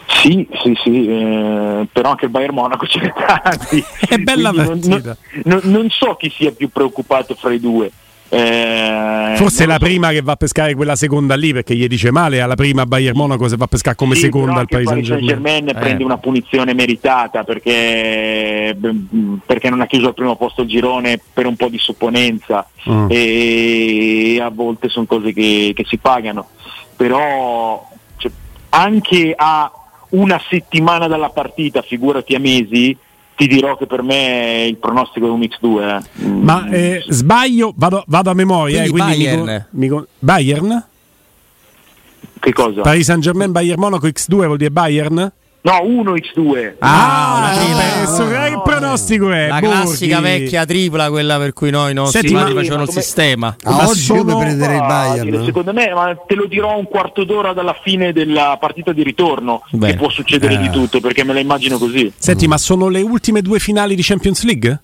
Sì, 0.06 0.46
sì, 0.62 0.78
sì, 0.82 1.06
eh, 1.08 1.86
però 1.92 2.10
anche 2.10 2.26
il 2.26 2.30
Bayern 2.30 2.54
Monaco 2.54 2.86
ce 2.88 3.00
n'è 3.00 3.12
tanti. 3.12 3.82
È 4.08 4.16
bella 4.18 4.50
Quindi 4.52 4.88
non, 4.88 5.00
partita. 5.02 5.16
non- 5.44 5.60
non- 5.64 5.72
non 5.72 5.90
so 5.90 6.14
chi 6.16 6.30
sia 6.30 6.52
più 6.52 6.68
preoccupato 6.70 7.34
fra 7.34 7.52
i 7.52 7.60
due. 7.60 7.90
Eh, 8.32 9.32
Forse 9.36 9.64
è 9.64 9.66
la 9.66 9.72
so. 9.72 9.80
prima 9.80 10.10
che 10.10 10.22
va 10.22 10.32
a 10.32 10.36
pescare 10.36 10.74
quella 10.76 10.94
seconda 10.94 11.34
lì 11.34 11.52
perché 11.52 11.74
gli 11.74 11.88
dice 11.88 12.12
male 12.12 12.40
alla 12.40 12.54
prima 12.54 12.86
Bayern 12.86 13.16
Monaco 13.16 13.48
se 13.48 13.56
va 13.56 13.64
a 13.64 13.66
pescare 13.66 13.96
come 13.96 14.14
Sì, 14.14 14.20
seconda 14.20 14.60
al 14.60 14.68
Paris 14.68 14.86
Saint 14.86 15.02
Germain. 15.04 15.26
Saint-Germain 15.28 15.76
prende 15.80 16.02
Eh. 16.02 16.04
una 16.06 16.18
punizione 16.18 16.72
meritata 16.72 17.42
perché, 17.42 18.76
perché 19.44 19.68
non 19.68 19.80
ha 19.80 19.86
chiuso 19.86 20.06
al 20.08 20.14
primo 20.14 20.36
posto 20.36 20.62
il 20.62 20.68
girone 20.68 21.20
per 21.32 21.46
un 21.46 21.56
po' 21.56 21.68
di 21.68 21.78
supponenza 21.78 22.68
Mm. 22.88 23.06
e 23.10 24.38
a 24.40 24.48
volte 24.50 24.88
sono 24.88 25.06
cose 25.06 25.32
che, 25.32 25.72
che 25.74 25.84
si 25.88 25.96
pagano. 25.98 26.50
Però 26.96 27.84
cioè, 28.16 28.30
anche 28.70 29.32
a 29.36 29.72
una 30.10 30.40
settimana 30.48 31.06
dalla 31.06 31.30
partita, 31.30 31.82
figurati 31.82 32.34
a 32.34 32.40
mesi, 32.40 32.96
ti 33.36 33.46
dirò 33.46 33.76
che 33.76 33.86
per 33.86 34.02
me 34.02 34.66
il 34.68 34.76
pronostico 34.76 35.26
è 35.26 35.30
un 35.30 35.40
X2. 35.40 35.80
eh. 35.80 36.24
Mm. 36.26 36.42
Ma 36.42 36.68
eh, 36.68 37.04
sbaglio, 37.08 37.72
vado, 37.76 38.04
vado 38.06 38.30
a 38.30 38.34
memoria. 38.34 38.82
eh, 38.84 38.88
Quindi 38.90 39.10
mi 39.16 39.24
Bayern. 39.24 39.38
con- 39.44 39.66
mi 39.70 39.88
con- 39.88 40.06
Bayern? 40.18 40.84
Che 42.40 42.52
cosa? 42.52 42.80
Paris 42.82 43.04
Saint 43.04 43.22
Germain, 43.22 43.52
Bayern 43.52 43.78
Monaco 43.80 44.06
X2 44.06 44.34
vuol 44.46 44.56
dire 44.56 44.70
Bayern? 44.70 45.32
No, 45.62 45.72
1x2. 45.82 46.76
Ah, 46.78 47.34
una 47.36 47.50
tripla. 47.58 47.76
beh, 47.76 48.06
so- 48.06 48.28
che 48.28 48.60
pronostico 48.64 49.30
è? 49.30 49.48
La 49.48 49.58
Borghi? 49.60 49.76
classica 49.76 50.20
vecchia 50.20 50.64
tripla, 50.64 51.10
quella 51.10 51.36
per 51.36 51.52
cui 51.52 51.70
noi 51.70 51.92
nostri 51.92 52.20
Senti, 52.28 52.34
ma- 52.34 52.50
facevano 52.50 52.82
il 52.84 52.90
sistema. 52.90 53.56
A 53.64 53.70
Ma 53.70 53.86
oggi 53.88 54.00
sono- 54.00 54.20
io 54.20 54.24
per 54.24 54.36
prendere 54.38 54.74
il 54.74 54.80
Bayern. 54.80 55.24
Dire, 55.24 55.36
no? 55.38 55.44
Secondo 55.44 55.72
me, 55.74 55.92
ma 55.92 56.16
te 56.26 56.34
lo 56.34 56.46
dirò 56.46 56.78
un 56.78 56.86
quarto 56.88 57.24
d'ora 57.24 57.52
dalla 57.52 57.76
fine 57.82 58.12
della 58.14 58.56
partita 58.58 58.92
di 58.92 59.02
ritorno, 59.02 59.62
Beh. 59.70 59.88
che 59.88 59.96
può 59.96 60.08
succedere 60.08 60.54
Eh. 60.54 60.58
di 60.58 60.70
tutto, 60.70 61.00
perché 61.00 61.24
me 61.24 61.34
la 61.34 61.40
immagino 61.40 61.76
così. 61.76 62.10
Senti, 62.16 62.48
ma 62.48 62.56
sono 62.56 62.88
le 62.88 63.02
ultime 63.02 63.42
due 63.42 63.58
finali 63.58 63.94
di 63.94 64.02
Champions 64.02 64.44
League? 64.44 64.80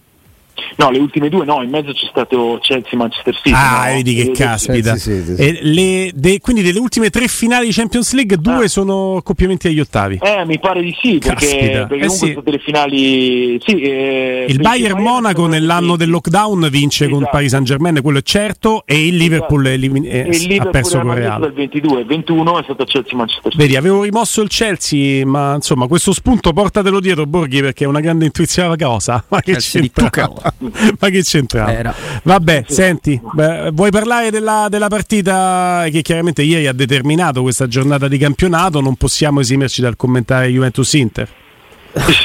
No, 0.76 0.90
le 0.90 0.98
ultime 0.98 1.28
due 1.28 1.44
no, 1.44 1.62
in 1.62 1.70
mezzo 1.70 1.92
c'è 1.92 2.06
stato 2.10 2.58
Chelsea-Manchester 2.60 3.34
City. 3.36 3.52
ah, 3.54 3.86
no? 3.88 3.94
vedi 3.94 4.14
che 4.14 4.22
E- 4.22 4.30
caspita. 4.32 4.94
Sì, 4.96 5.12
sì, 5.20 5.24
sì, 5.24 5.36
sì. 5.36 5.42
E 5.42 5.58
le- 5.62 6.10
de- 6.14 6.40
quindi 6.40 6.62
delle 6.62 6.78
ultime 6.78 7.10
tre 7.10 7.28
finali 7.28 7.66
di 7.66 7.72
Champions 7.72 8.12
League, 8.12 8.36
due 8.38 8.64
Ah. 8.64 8.68
sono 8.68 9.16
accoppiamenti 9.16 9.68
agli 9.68 9.80
ottavi. 9.80 10.18
Eh, 10.22 10.44
mi 10.46 10.58
pare 10.58 10.82
di 10.82 10.94
sì, 11.00 11.18
perché, 11.18 11.46
Caspita. 11.46 11.86
perché 11.86 12.04
Eh, 12.04 12.06
comunque 12.06 12.08
sì. 12.10 12.26
sono 12.32 12.40
delle 12.42 12.58
finali... 12.58 13.60
Sì, 13.64 13.80
eh, 13.80 14.46
Il 14.48 14.56
perché 14.56 14.62
Bayern 14.62 15.00
Monaco 15.00 15.46
nell'anno 15.46 15.92
sì. 15.92 15.98
del 15.98 16.10
lockdown 16.10 16.68
vince 16.70 17.04
con 17.04 17.14
il 17.14 17.20
Esatto. 17.22 17.30
Paris 17.36 17.50
Saint 17.50 17.66
Germain, 17.66 18.00
quello 18.02 18.18
è 18.18 18.22
certo, 18.22 18.82
e 18.86 19.06
il 19.06 19.16
Liverpool 19.16 19.66
Esatto. 19.66 19.74
elimin- 19.76 20.04
eh, 20.04 20.08
E 20.08 20.20
il 20.20 20.26
ha 20.28 20.38
Liverpool 20.46 20.70
perso 20.72 20.96
era 20.96 21.04
con 21.04 21.12
il 21.12 21.18
Real. 21.18 21.40
dal 21.40 21.52
22, 21.52 22.04
21 22.04 22.58
è 22.58 22.62
stato 22.64 22.84
Chelsea-Manchester 22.84 23.52
City. 23.52 23.62
Vedi, 23.62 23.76
avevo 23.76 24.02
rimosso 24.02 24.42
il 24.42 24.48
Chelsea, 24.48 25.24
ma 25.26 25.54
insomma, 25.54 25.86
questo 25.86 26.12
spunto 26.12 26.52
portatelo 26.52 27.00
dietro, 27.00 27.26
Borghi, 27.26 27.60
perché 27.60 27.84
è 27.84 27.86
una 27.86 28.00
grande 28.00 28.24
intuizione 28.26 28.76
cosa. 28.76 29.24
Ma 29.28 29.40
che 29.40 29.52
Chelsea 29.52 29.80
di 29.80 29.90
c'entra? 29.90 30.26
Tuchel. 30.26 30.45
Ma 30.98 31.08
che 31.08 31.22
c'entra? 31.22 31.72
Era. 31.72 31.94
Vabbè, 32.22 32.64
senti, 32.68 33.20
beh, 33.32 33.70
vuoi 33.72 33.90
parlare 33.90 34.30
della, 34.30 34.66
della 34.68 34.88
partita 34.88 35.86
che 35.90 36.02
chiaramente 36.02 36.42
ieri 36.42 36.66
ha 36.66 36.72
determinato 36.72 37.42
questa 37.42 37.66
giornata 37.66 38.08
di 38.08 38.18
campionato? 38.18 38.80
Non 38.80 38.96
possiamo 38.96 39.40
esimerci 39.40 39.80
dal 39.80 39.96
commentare 39.96 40.48
Juventus-Inter. 40.48 41.28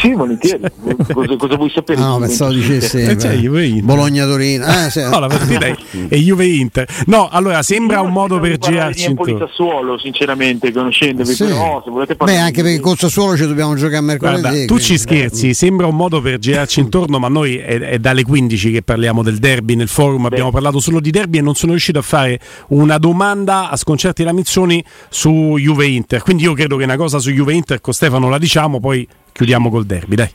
Sì, 0.01 0.13
volentieri. 0.13 0.61
cosa, 1.13 1.35
cosa 1.37 1.55
vuoi 1.55 1.71
sapere? 1.73 2.01
Ah, 2.01 2.07
no, 2.07 2.19
pensavo 2.19 2.51
dicesse 2.51 3.09
Eh, 3.11 3.15
Juve 3.37 3.65
Inter. 3.65 3.83
Bologna-Torino. 3.85 4.65
Eh, 4.65 4.89
sì. 4.89 4.99
No, 5.11 5.19
la 5.19 5.27
partita 5.27 5.65
è, 5.65 5.75
è 6.09 6.15
Juve-Inter. 6.15 6.87
No, 7.07 7.27
allora 7.29 7.61
sembra 7.63 8.01
un 8.01 8.11
modo 8.11 8.39
per 8.39 8.57
girarci 8.57 9.05
in 9.05 9.09
intorno. 9.11 9.37
Sassuolo, 9.47 9.97
sinceramente, 9.97 10.71
conoscendovi, 10.71 11.33
Sì. 11.33 11.45
però 11.45 11.81
se 11.83 11.89
volete 11.89 12.15
Beh, 12.15 12.37
anche 12.37 12.61
perché 12.61 12.79
con 12.79 12.95
Sassuolo 12.95 13.35
ci 13.35 13.45
dobbiamo 13.47 13.75
giocare 13.75 14.01
mercoledì. 14.01 14.41
Guarda, 14.41 14.65
tu 14.65 14.77
ci 14.79 14.95
quindi- 14.95 15.01
scherzi, 15.01 15.53
sembra 15.53 15.87
un 15.87 15.95
modo 15.95 16.21
per 16.21 16.37
girarci 16.39 16.79
intorno, 16.81 17.19
ma 17.19 17.27
noi 17.27 17.57
è, 17.57 17.79
è 17.79 17.99
dalle 17.99 18.23
15 18.23 18.71
che 18.71 18.81
parliamo 18.83 19.23
del 19.23 19.37
derby 19.37 19.75
nel 19.75 19.87
forum, 19.87 20.25
abbiamo 20.25 20.51
parlato 20.51 20.79
solo 20.79 20.99
di 20.99 21.09
derby 21.11 21.37
e 21.39 21.41
non 21.41 21.55
sono 21.55 21.71
riuscito 21.71 21.99
a 21.99 22.03
fare 22.03 22.39
una 22.69 22.97
domanda 22.97 23.69
a 23.69 23.75
sconcerti 23.75 24.23
la 24.23 24.33
Mizzoni 24.33 24.83
su 25.09 25.55
Juve 25.57 25.87
Inter. 25.87 26.21
Quindi 26.21 26.43
io 26.43 26.53
credo 26.53 26.77
che 26.77 26.83
una 26.83 26.97
cosa 26.97 27.19
su 27.19 27.31
Juve 27.31 27.53
Inter 27.53 27.81
con 27.81 27.93
Stefano 27.93 28.29
la 28.29 28.37
diciamo, 28.37 28.79
poi 28.79 29.07
chiudiamo 29.41 29.71
col 29.71 29.85
derby, 29.87 30.15
dai. 30.15 30.29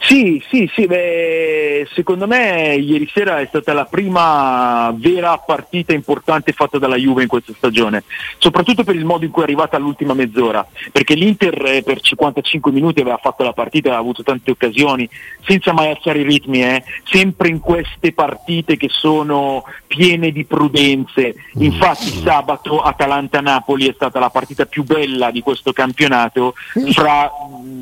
Sì, 0.00 0.42
sì, 0.48 0.70
sì, 0.72 0.86
beh, 0.86 1.88
secondo 1.92 2.26
me 2.26 2.74
ieri 2.76 3.08
sera 3.12 3.40
è 3.40 3.46
stata 3.46 3.72
la 3.72 3.84
prima 3.84 4.94
vera 4.96 5.36
partita 5.38 5.92
importante 5.92 6.52
fatta 6.52 6.78
dalla 6.78 6.96
Juve 6.96 7.22
in 7.22 7.28
questa 7.28 7.52
stagione, 7.54 8.04
soprattutto 8.38 8.84
per 8.84 8.94
il 8.94 9.04
modo 9.04 9.24
in 9.24 9.30
cui 9.30 9.42
è 9.42 9.44
arrivata 9.44 9.76
all'ultima 9.76 10.14
mezz'ora, 10.14 10.66
perché 10.92 11.14
l'Inter 11.14 11.62
eh, 11.66 11.82
per 11.82 12.00
55 12.00 12.72
minuti 12.72 13.00
aveva 13.00 13.18
fatto 13.18 13.42
la 13.42 13.52
partita, 13.52 13.88
aveva 13.88 14.00
avuto 14.00 14.22
tante 14.22 14.50
occasioni, 14.50 15.08
senza 15.44 15.72
mai 15.72 15.90
alzare 15.90 16.20
i 16.20 16.24
ritmi, 16.24 16.62
eh, 16.62 16.82
sempre 17.04 17.48
in 17.48 17.60
queste 17.60 18.12
partite 18.12 18.76
che 18.76 18.88
sono 18.88 19.64
piene 19.86 20.30
di 20.30 20.44
prudenze. 20.44 21.34
Infatti 21.58 22.22
sabato 22.22 22.80
Atalanta-Napoli 22.80 23.88
è 23.88 23.92
stata 23.94 24.18
la 24.18 24.30
partita 24.30 24.64
più 24.64 24.84
bella 24.84 25.30
di 25.30 25.42
questo 25.42 25.72
campionato 25.72 26.54
fra 26.92 27.30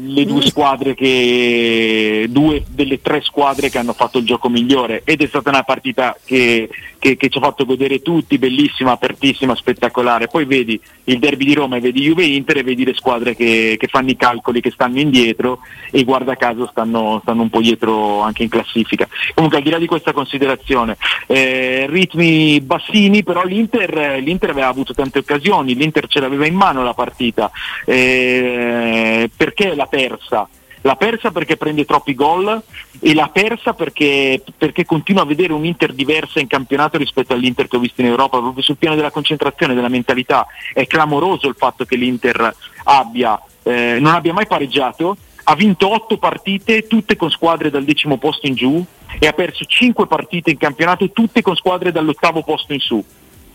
le 0.07 0.25
due 0.25 0.43
squadre 0.43 0.95
che 0.95 2.06
due 2.29 2.65
delle 2.69 3.01
tre 3.01 3.21
squadre 3.23 3.71
che 3.71 3.79
hanno 3.79 3.93
fatto 3.93 4.19
il 4.19 4.25
gioco 4.25 4.49
migliore 4.49 5.03
ed 5.05 5.23
è 5.23 5.27
stata 5.27 5.51
una 5.51 5.63
partita 5.63 6.17
che, 6.25 6.69
che- 6.99 7.17
che 7.17 7.29
ci 7.29 7.39
ha 7.39 7.41
fatto 7.41 7.65
godere 7.65 8.03
tutti, 8.03 8.39
bellissima, 8.39 8.93
apertissima, 8.93 9.55
spettacolare. 9.55 10.27
Poi 10.29 10.45
vedi 10.45 10.81
il 11.05 11.19
derby 11.19 11.45
di 11.45 11.55
Roma 11.55 11.77
e 11.77 11.81
vedi 11.81 12.03
Juve 12.03 12.25
Inter 12.25 12.59
e 12.59 12.63
vedi 12.63 12.85
le 12.85 12.95
squadre 12.95 13.35
che, 13.37 13.77
che 13.79 13.87
fanno 13.87 14.11
i 14.11 14.17
calcoli, 14.17 14.61
che 14.61 14.71
stanno 14.71 14.99
indietro 14.99 15.61
e 15.91 16.05
guarda 16.05 16.37
caso 16.37 16.67
stanno, 16.71 17.21
stanno 17.23 17.43
un 17.43 17.51
po' 17.51 17.61
dietro 17.61 18.21
anche 18.21 18.43
in 18.43 18.49
classifica. 18.49 19.09
Comunque 19.35 19.59
al 19.59 19.65
di 19.65 19.71
là 19.71 19.79
di 19.79 19.87
questa 19.87 20.13
considerazione, 20.13 20.97
eh, 21.27 21.87
ritmi 21.89 22.61
bassini, 22.61 23.23
però 23.23 23.45
l'Inter, 23.45 24.21
l'Inter 24.21 24.51
aveva 24.51 24.69
avuto 24.69 24.95
tante 24.95 25.19
occasioni, 25.19 25.75
l'Inter 25.75 26.07
ce 26.09 26.21
l'aveva 26.21 26.47
in 26.47 26.55
mano 26.55 26.83
la 26.83 26.95
partita, 26.95 27.51
eh, 27.85 29.31
perché 29.37 29.75
l'ha 29.75 29.87
persa? 29.87 30.49
L'ha 30.87 30.95
persa 30.95 31.33
perché 31.33 31.57
prende 31.57 31.85
troppi 31.85 32.15
gol 32.15 32.63
e 33.01 33.13
l'ha 33.13 33.29
persa 33.29 33.75
perché, 33.75 34.41
perché 34.57 34.85
continua 34.85 35.23
a 35.23 35.27
vedere 35.27 35.53
un 35.53 35.65
Inter 35.65 35.93
diversa 35.93 36.39
in 36.39 36.47
campionato 36.47 36.97
rispetto 36.97 37.33
all'Inter 37.33 37.67
che 37.67 37.75
ho 37.75 37.81
visto 37.81 38.03
in 38.03 38.07
Europa, 38.07 38.39
proprio 38.39 38.63
sul 38.63 38.77
piano 38.77 38.95
della 38.95 39.11
concentrazione, 39.11 39.75
della 39.75 39.89
mentalità. 39.89 40.47
È 40.73 40.87
clamoroso 40.87 41.49
il 41.49 41.57
fatto 41.59 41.85
che 41.85 41.97
l'Inter 41.97 42.55
abbia, 42.85 43.43
eh, 43.65 43.99
non 43.99 44.15
abbia 44.15 44.33
mai 44.33 44.47
pareggiato, 44.47 45.17
ha 45.43 45.57
vinto 45.57 45.93
otto 45.93 46.19
partite, 46.19 46.87
tutte 46.87 47.17
con 47.17 47.31
squadre 47.31 47.69
dal 47.69 47.83
decimo 47.83 48.17
posto 48.17 48.47
in 48.47 48.55
giù, 48.55 48.85
e 49.19 49.27
ha 49.27 49.33
perso 49.33 49.65
cinque 49.65 50.07
partite 50.07 50.53
in 50.53 50.57
campionato, 50.57 51.11
tutte 51.11 51.43
con 51.43 51.57
squadre 51.57 51.91
dall'ottavo 51.91 52.43
posto 52.45 52.73
in 52.73 52.81
su. 52.81 53.05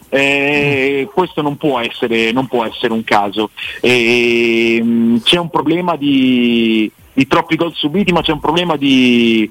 Eh, 0.10 1.08
questo 1.14 1.42
non 1.42 1.56
può 1.56 1.80
essere, 1.80 2.34
non 2.34 2.48
può 2.48 2.66
essere 2.66 2.92
un 2.92 3.06
caso. 3.06 3.52
Eh, 3.80 5.20
c'è 5.24 5.38
un 5.38 5.50
problema 5.50 5.96
di, 5.96 6.92
di 7.14 7.28
troppi 7.28 7.56
gol 7.56 7.74
subiti, 7.74 8.12
ma 8.12 8.22
c'è 8.22 8.32
un 8.32 8.40
problema 8.40 8.76
di, 8.76 9.50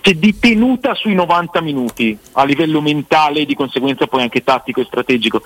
c'è 0.00 0.14
di 0.14 0.38
tenuta 0.38 0.94
sui 0.94 1.14
90 1.14 1.60
minuti 1.60 2.16
a 2.32 2.44
livello 2.44 2.80
mentale 2.80 3.40
e 3.40 3.46
di 3.46 3.54
conseguenza 3.54 4.06
poi 4.06 4.22
anche 4.22 4.44
tattico 4.44 4.80
e 4.80 4.84
strategico. 4.84 5.42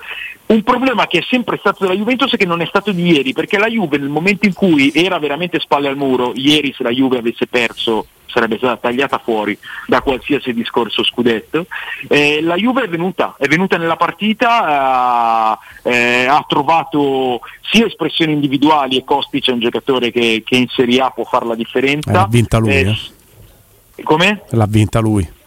Un 0.47 0.63
problema 0.63 1.07
che 1.07 1.19
è 1.19 1.25
sempre 1.27 1.57
stato 1.57 1.83
della 1.83 1.95
Juventus 1.95 2.33
e 2.33 2.37
che 2.37 2.45
non 2.45 2.61
è 2.61 2.65
stato 2.65 2.91
di 2.91 3.05
ieri, 3.05 3.33
perché 3.33 3.57
la 3.57 3.67
Juve 3.67 3.97
nel 3.97 4.09
momento 4.09 4.45
in 4.45 4.53
cui 4.53 4.91
era 4.93 5.17
veramente 5.17 5.59
spalle 5.59 5.87
al 5.87 5.97
muro, 5.97 6.33
ieri 6.35 6.73
se 6.73 6.83
la 6.83 6.91
Juve 6.91 7.17
avesse 7.17 7.47
perso 7.47 8.05
sarebbe 8.31 8.57
stata 8.57 8.77
tagliata 8.77 9.19
fuori 9.19 9.57
da 9.87 10.01
qualsiasi 10.01 10.53
discorso 10.53 11.03
scudetto. 11.03 11.65
Eh, 12.07 12.41
la 12.41 12.55
Juve 12.55 12.83
è 12.83 12.87
venuta, 12.87 13.35
è 13.37 13.47
venuta 13.47 13.77
nella 13.77 13.97
partita, 13.97 15.59
eh, 15.83 15.91
eh, 15.91 16.25
ha 16.25 16.43
trovato 16.47 17.41
sia 17.71 17.85
espressioni 17.85 18.33
individuali 18.33 18.97
e 18.97 19.03
Kostic 19.03 19.47
è 19.47 19.51
un 19.51 19.59
giocatore 19.59 20.11
che, 20.11 20.43
che 20.45 20.55
in 20.55 20.67
Serie 20.67 21.01
A 21.01 21.09
può 21.09 21.23
fare 21.23 21.45
la 21.45 21.55
differenza. 21.55 22.09
Eh, 22.09 22.13
l'ha 22.13 22.27
vinta 22.29 22.57
lui, 22.57 22.71
Eh. 22.71 24.03
Come? 24.03 24.41
L'ha 24.49 24.65
vinta 24.67 24.99
lui. 24.99 25.39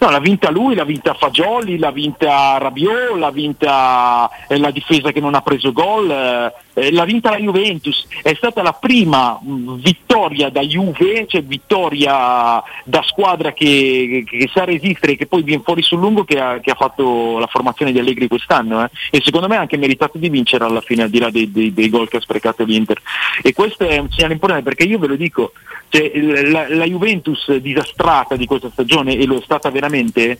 No, 0.00 0.08
l'ha 0.08 0.18
vinta 0.18 0.50
lui, 0.50 0.74
l'ha 0.74 0.84
vinta 0.84 1.12
Fagioli, 1.12 1.76
l'ha 1.76 1.90
vinta 1.90 2.56
Rabiot, 2.56 3.16
l'ha 3.18 3.30
vinta 3.30 4.30
la 4.48 4.70
difesa 4.70 5.12
che 5.12 5.20
non 5.20 5.34
ha 5.34 5.42
preso 5.42 5.72
gol, 5.72 6.50
eh, 6.74 6.92
l'ha 6.92 7.04
vinta 7.04 7.30
la 7.30 7.38
Juventus. 7.38 8.06
È 8.22 8.32
stata 8.34 8.62
la 8.62 8.72
prima 8.72 9.38
mh, 9.40 9.76
vittoria 9.80 10.48
da 10.50 10.60
Juve, 10.62 11.26
cioè 11.28 11.42
vittoria 11.42 12.62
da 12.84 13.02
squadra 13.04 13.52
che, 13.52 14.24
che- 14.26 14.38
che 14.38 14.50
sa 14.52 14.64
resistere 14.64 15.12
e 15.12 15.16
che 15.16 15.26
poi 15.26 15.42
viene 15.42 15.62
fuori 15.64 15.82
sul 15.82 15.98
lungo 16.00 16.24
che 16.24 16.38
ha, 16.40 16.58
che 16.60 16.70
ha 16.70 16.74
fatto 16.74 17.38
la 17.38 17.46
formazione 17.46 17.92
di 17.92 17.98
Allegri 17.98 18.28
quest'anno. 18.28 18.84
eh. 18.84 18.90
E 19.10 19.20
secondo 19.24 19.48
me 19.48 19.56
ha 19.56 19.60
anche 19.60 19.76
meritato 19.76 20.18
di 20.18 20.28
vincere 20.28 20.64
alla 20.64 20.80
fine, 20.80 21.02
al 21.04 21.10
di 21.10 21.18
là 21.18 21.30
dei, 21.30 21.50
dei- 21.50 21.72
dei 21.72 21.88
gol 21.88 22.08
che 22.08 22.18
ha 22.18 22.20
sprecato 22.20 22.64
l'Inter. 22.64 23.00
E 23.42 23.52
questo 23.52 23.86
è 23.86 23.98
un 23.98 24.10
segnale 24.10 24.34
importante 24.34 24.62
perché 24.64 24.84
io 24.84 24.98
ve 24.98 25.06
lo 25.06 25.16
dico, 25.16 25.52
cioè, 25.88 26.10
la, 26.50 26.68
la 26.68 26.84
Juventus 26.84 27.52
disastrata 27.56 28.36
di 28.36 28.46
questa 28.46 28.70
stagione, 28.70 29.16
e 29.16 29.24
lo 29.26 29.36
è 29.38 29.42
stata 29.42 29.70
veramente, 29.70 30.38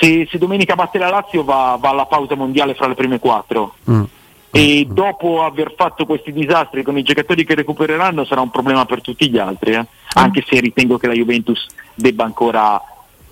se, 0.00 0.26
se 0.30 0.38
domenica 0.38 0.74
batte 0.74 0.98
la 0.98 1.08
Lazio 1.08 1.44
va, 1.44 1.76
va 1.80 1.90
alla 1.90 2.06
pausa 2.06 2.34
mondiale 2.34 2.74
fra 2.74 2.88
le 2.88 2.94
prime 2.94 3.18
quattro. 3.18 3.74
Mm. 3.90 4.02
E 4.56 4.86
dopo 4.90 5.44
aver 5.44 5.74
fatto 5.76 6.06
questi 6.06 6.32
disastri 6.32 6.82
con 6.82 6.96
i 6.96 7.02
giocatori 7.02 7.44
che 7.44 7.54
recupereranno 7.54 8.24
sarà 8.24 8.40
un 8.40 8.50
problema 8.50 8.86
per 8.86 9.02
tutti 9.02 9.28
gli 9.28 9.36
altri, 9.36 9.74
eh. 9.74 9.86
anche 10.14 10.42
se 10.46 10.58
ritengo 10.60 10.96
che 10.96 11.06
la 11.06 11.12
Juventus 11.12 11.66
debba 11.94 12.24
ancora 12.24 12.80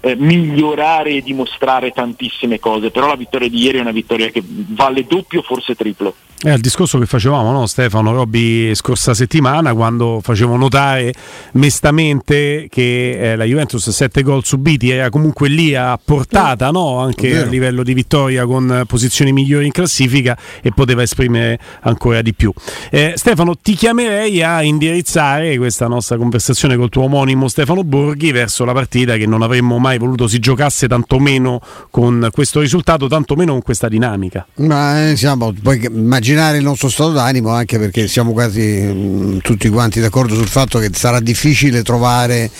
eh, 0.00 0.16
migliorare 0.16 1.12
e 1.12 1.22
dimostrare 1.22 1.92
tantissime 1.92 2.60
cose, 2.60 2.90
però 2.90 3.06
la 3.06 3.16
vittoria 3.16 3.48
di 3.48 3.58
ieri 3.58 3.78
è 3.78 3.80
una 3.80 3.90
vittoria 3.90 4.28
che 4.28 4.42
vale 4.44 5.06
doppio, 5.06 5.40
forse 5.40 5.74
triplo. 5.74 6.14
È 6.44 6.52
il 6.52 6.60
discorso 6.60 6.98
che 6.98 7.06
facevamo, 7.06 7.52
no, 7.52 7.64
Stefano, 7.64 8.12
Robby, 8.12 8.74
scorsa 8.74 9.14
settimana, 9.14 9.72
quando 9.72 10.20
facevo 10.22 10.56
notare 10.56 11.14
mestamente 11.52 12.66
che 12.68 13.32
eh, 13.32 13.34
la 13.36 13.44
Juventus, 13.44 13.88
sette 13.88 14.20
gol 14.20 14.44
subiti, 14.44 14.90
era 14.90 15.08
comunque 15.08 15.48
lì 15.48 15.74
a 15.74 15.98
portata, 16.04 16.70
no? 16.70 16.98
anche 16.98 17.40
a 17.40 17.46
livello 17.46 17.82
di 17.82 17.94
vittoria 17.94 18.44
con 18.44 18.84
posizioni 18.86 19.32
migliori 19.32 19.64
in 19.64 19.72
classifica 19.72 20.36
e 20.60 20.70
poteva 20.72 21.00
esprimere 21.00 21.58
ancora 21.80 22.20
di 22.20 22.34
più. 22.34 22.52
Eh, 22.90 23.14
Stefano, 23.16 23.56
ti 23.56 23.72
chiamerei 23.72 24.42
a 24.42 24.62
indirizzare 24.62 25.56
questa 25.56 25.86
nostra 25.86 26.18
conversazione 26.18 26.76
col 26.76 26.90
tuo 26.90 27.04
omonimo 27.04 27.48
Stefano 27.48 27.84
Borghi 27.84 28.32
verso 28.32 28.66
la 28.66 28.74
partita 28.74 29.16
che 29.16 29.24
non 29.24 29.40
avremmo 29.40 29.78
mai 29.78 29.96
voluto 29.96 30.28
si 30.28 30.40
giocasse 30.40 30.88
tantomeno 30.88 31.62
con 31.90 32.28
questo 32.30 32.60
risultato, 32.60 33.06
tantomeno 33.06 33.52
con 33.52 33.62
questa 33.62 33.88
dinamica. 33.88 34.46
Ma 34.56 35.08
eh, 35.08 35.16
siamo, 35.16 35.50
poi 35.62 35.82
immagino 35.90 36.32
immaginare 36.34 36.58
il 36.58 36.64
nostro 36.64 36.88
stato 36.88 37.12
d'animo, 37.12 37.50
anche 37.50 37.78
perché 37.78 38.08
siamo 38.08 38.32
quasi 38.32 38.60
mh, 38.60 39.38
tutti 39.38 39.68
quanti 39.68 40.00
d'accordo 40.00 40.34
sul 40.34 40.48
fatto 40.48 40.78
che 40.78 40.90
sarà 40.92 41.20
difficile 41.20 41.82
trovare 41.82 42.50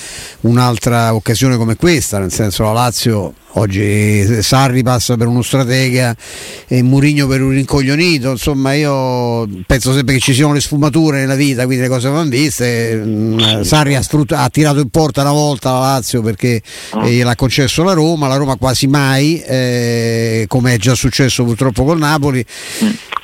un'altra 0.42 1.14
occasione 1.14 1.56
come 1.56 1.76
questa, 1.76 2.18
nel 2.18 2.32
senso 2.32 2.62
la 2.62 2.72
Lazio 2.72 3.34
Oggi 3.56 4.42
Sarri 4.42 4.82
passa 4.82 5.16
per 5.16 5.28
uno 5.28 5.42
stratega 5.42 6.16
e 6.66 6.82
Murigno 6.82 7.28
per 7.28 7.40
un 7.40 7.50
rincoglionito. 7.50 8.30
Insomma, 8.32 8.74
io 8.74 9.48
penso 9.66 9.92
sempre 9.92 10.14
che 10.14 10.20
ci 10.20 10.34
siano 10.34 10.52
le 10.52 10.60
sfumature 10.60 11.20
nella 11.20 11.36
vita, 11.36 11.64
quindi 11.64 11.82
le 11.84 11.88
cose 11.88 12.08
vanno 12.08 12.30
viste. 12.30 12.96
Mm, 12.96 13.60
Sarri 13.60 13.94
ha, 13.94 14.02
strut- 14.02 14.32
ha 14.32 14.48
tirato 14.48 14.80
in 14.80 14.88
porta 14.88 15.20
una 15.20 15.30
volta 15.30 15.70
la 15.72 15.80
Lazio 15.80 16.20
perché 16.20 16.60
eh, 17.04 17.10
gliel'ha 17.10 17.36
concesso 17.36 17.84
la 17.84 17.92
Roma, 17.92 18.26
la 18.26 18.36
Roma 18.36 18.56
quasi 18.56 18.88
mai, 18.88 19.40
eh, 19.40 20.46
come 20.48 20.74
è 20.74 20.76
già 20.76 20.96
successo 20.96 21.44
purtroppo 21.44 21.84
col 21.84 21.98
Napoli. 21.98 22.44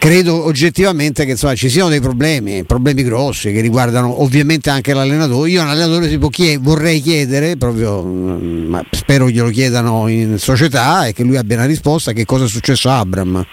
Credo 0.01 0.47
oggettivamente 0.47 1.27
che 1.27 1.33
insomma, 1.33 1.55
ci 1.55 1.69
siano 1.69 1.91
dei 1.91 2.01
problemi, 2.01 2.65
problemi 2.65 3.03
grossi 3.03 3.53
che 3.53 3.61
riguardano 3.61 4.23
ovviamente 4.23 4.71
anche 4.71 4.95
l'allenatore. 4.95 5.51
Io 5.51 5.61
all'allenatore 5.61 6.09
tipo 6.09 6.29
chied- 6.31 6.59
vorrei 6.63 7.03
chiedere, 7.03 7.59
proprio, 7.59 8.03
mm, 8.03 8.67
ma 8.67 8.83
spero 8.91 9.29
glielo 9.29 9.51
chiedano 9.51 10.09
in 10.09 10.20
in 10.21 10.39
società 10.39 11.07
e 11.07 11.13
che 11.13 11.23
lui 11.23 11.37
abbia 11.37 11.57
una 11.57 11.67
risposta 11.67 12.13
che 12.13 12.25
cosa 12.25 12.45
è 12.45 12.49
successo 12.49 12.89
a 12.89 12.99
Abram. 12.99 13.47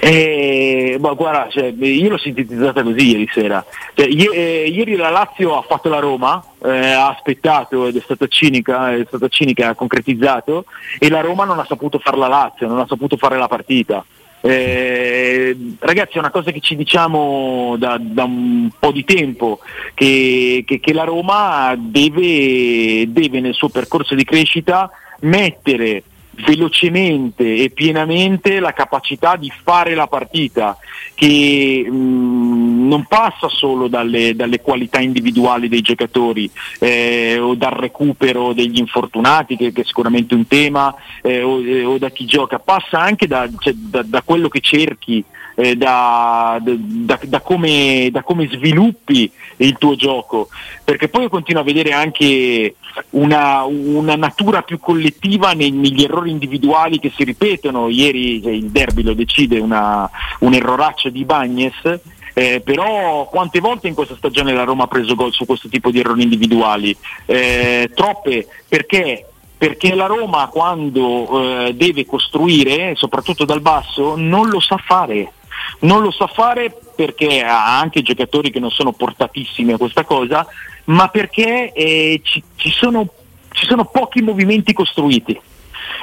Eh, 0.00 0.96
boh, 1.00 1.16
guarda, 1.16 1.48
cioè, 1.50 1.74
io 1.76 2.08
l'ho 2.08 2.18
sintetizzata 2.18 2.82
così 2.82 3.10
ieri 3.10 3.28
sera. 3.32 3.64
Cioè, 3.94 4.06
ieri, 4.06 4.36
eh, 4.36 4.68
ieri, 4.68 4.96
la 4.96 5.10
Lazio 5.10 5.58
ha 5.58 5.62
fatto 5.62 5.88
la 5.88 5.98
Roma, 5.98 6.42
eh, 6.64 6.92
ha 6.92 7.08
aspettato 7.08 7.86
ed 7.86 7.96
è 7.96 8.00
stata 8.00 8.28
cinica, 8.28 8.94
è 8.94 9.04
stata 9.06 9.26
cinica, 9.26 9.70
ha 9.70 9.74
concretizzato 9.74 10.66
e 10.98 11.08
la 11.08 11.20
Roma 11.20 11.44
non 11.44 11.58
ha 11.58 11.66
saputo 11.66 11.98
fare 11.98 12.16
la 12.16 12.28
Lazio, 12.28 12.68
non 12.68 12.78
ha 12.78 12.86
saputo 12.86 13.16
fare 13.16 13.36
la 13.36 13.48
partita. 13.48 14.04
Eh, 14.40 15.56
ragazzi 15.80 16.16
è 16.16 16.20
una 16.20 16.30
cosa 16.30 16.52
che 16.52 16.60
ci 16.60 16.76
diciamo 16.76 17.74
da, 17.76 17.98
da 18.00 18.24
un 18.24 18.70
po' 18.78 18.92
di 18.92 19.04
tempo 19.04 19.58
che, 19.94 20.62
che, 20.64 20.78
che 20.78 20.92
la 20.92 21.04
Roma 21.04 21.74
deve, 21.76 23.10
deve 23.10 23.40
nel 23.40 23.54
suo 23.54 23.68
percorso 23.68 24.14
di 24.14 24.24
crescita 24.24 24.90
mettere 25.20 26.02
velocemente 26.44 27.56
e 27.56 27.70
pienamente 27.70 28.60
la 28.60 28.72
capacità 28.72 29.36
di 29.36 29.52
fare 29.62 29.94
la 29.94 30.06
partita 30.06 30.76
che 31.14 31.84
mh, 31.88 31.94
mm, 31.94 32.88
non 32.88 33.04
passa 33.06 33.48
solo 33.48 33.88
dalle, 33.88 34.34
dalle, 34.36 34.60
qualità 34.60 35.00
individuali 35.00 35.68
dei 35.68 35.80
giocatori 35.80 36.50
eh, 36.78 37.38
o 37.38 37.54
dal 37.54 37.72
recupero 37.72 38.52
degli 38.52 38.78
infortunati 38.78 39.56
che, 39.56 39.72
che 39.72 39.82
è 39.82 39.84
sicuramente 39.84 40.34
un 40.34 40.46
tema 40.46 40.94
eh, 41.22 41.42
o, 41.42 41.62
eh, 41.64 41.84
o, 41.84 41.98
da 41.98 42.10
chi 42.10 42.24
gioca, 42.24 42.58
passa 42.58 43.00
anche 43.00 43.26
da, 43.26 43.48
cioè, 43.58 43.72
da, 43.74 44.02
da 44.02 44.22
quello 44.22 44.48
che 44.48 44.60
cerchi 44.60 45.24
eh, 45.58 45.74
da, 45.74 46.60
da, 46.60 47.18
da, 47.20 47.40
come, 47.40 48.10
da, 48.12 48.22
come, 48.22 48.48
sviluppi 48.48 49.28
il 49.56 49.76
tuo 49.76 49.96
gioco, 49.96 50.48
perché 50.84 51.08
poi 51.08 51.22
io 51.22 51.28
continuo 51.28 51.62
a 51.62 51.64
vedere 51.64 51.90
anche 51.90 52.76
una, 53.10 53.64
una 53.64 54.14
natura 54.14 54.62
più 54.62 54.78
collettiva 54.78 55.54
nei, 55.54 55.72
negli 55.72 56.04
errori 56.04 56.30
individuali 56.30 57.00
che 57.00 57.10
si 57.12 57.24
ripetono, 57.24 57.88
ieri 57.88 58.40
cioè, 58.40 58.52
il 58.52 58.70
derby 58.70 59.02
lo 59.02 59.14
decide 59.14 59.58
una, 59.58 60.08
un 60.40 60.54
erroraccio 60.54 61.08
di 61.08 61.24
Bagnes, 61.24 62.00
eh, 62.34 62.60
però 62.64 63.28
quante 63.28 63.58
volte 63.58 63.88
in 63.88 63.94
questa 63.94 64.14
stagione 64.14 64.52
la 64.52 64.62
Roma 64.62 64.84
ha 64.84 64.88
preso 64.88 65.16
gol 65.16 65.32
su 65.32 65.44
questo 65.44 65.68
tipo 65.68 65.90
di 65.90 65.98
errori 65.98 66.22
individuali? 66.22 66.96
Eh, 67.26 67.90
troppe, 67.92 68.46
perché 68.68 69.24
perché 69.58 69.92
la 69.92 70.06
Roma 70.06 70.46
quando 70.46 71.66
eh, 71.66 71.74
deve 71.74 72.06
costruire, 72.06 72.94
soprattutto 72.94 73.44
dal 73.44 73.60
basso, 73.60 74.14
non 74.16 74.48
lo 74.48 74.60
sa 74.60 74.76
fare. 74.76 75.32
Non 75.80 76.02
lo 76.02 76.10
sa 76.10 76.26
fare 76.26 76.76
perché 76.96 77.42
ha 77.42 77.78
anche 77.78 78.02
giocatori 78.02 78.50
che 78.50 78.58
non 78.58 78.70
sono 78.70 78.92
portatissimi 78.92 79.72
a 79.72 79.78
questa 79.78 80.04
cosa, 80.04 80.46
ma 80.84 81.08
perché 81.08 81.72
eh, 81.72 82.20
ci, 82.24 82.42
ci, 82.56 82.70
sono, 82.70 83.06
ci 83.50 83.66
sono 83.66 83.84
pochi 83.84 84.20
movimenti 84.20 84.72
costruiti. 84.72 85.38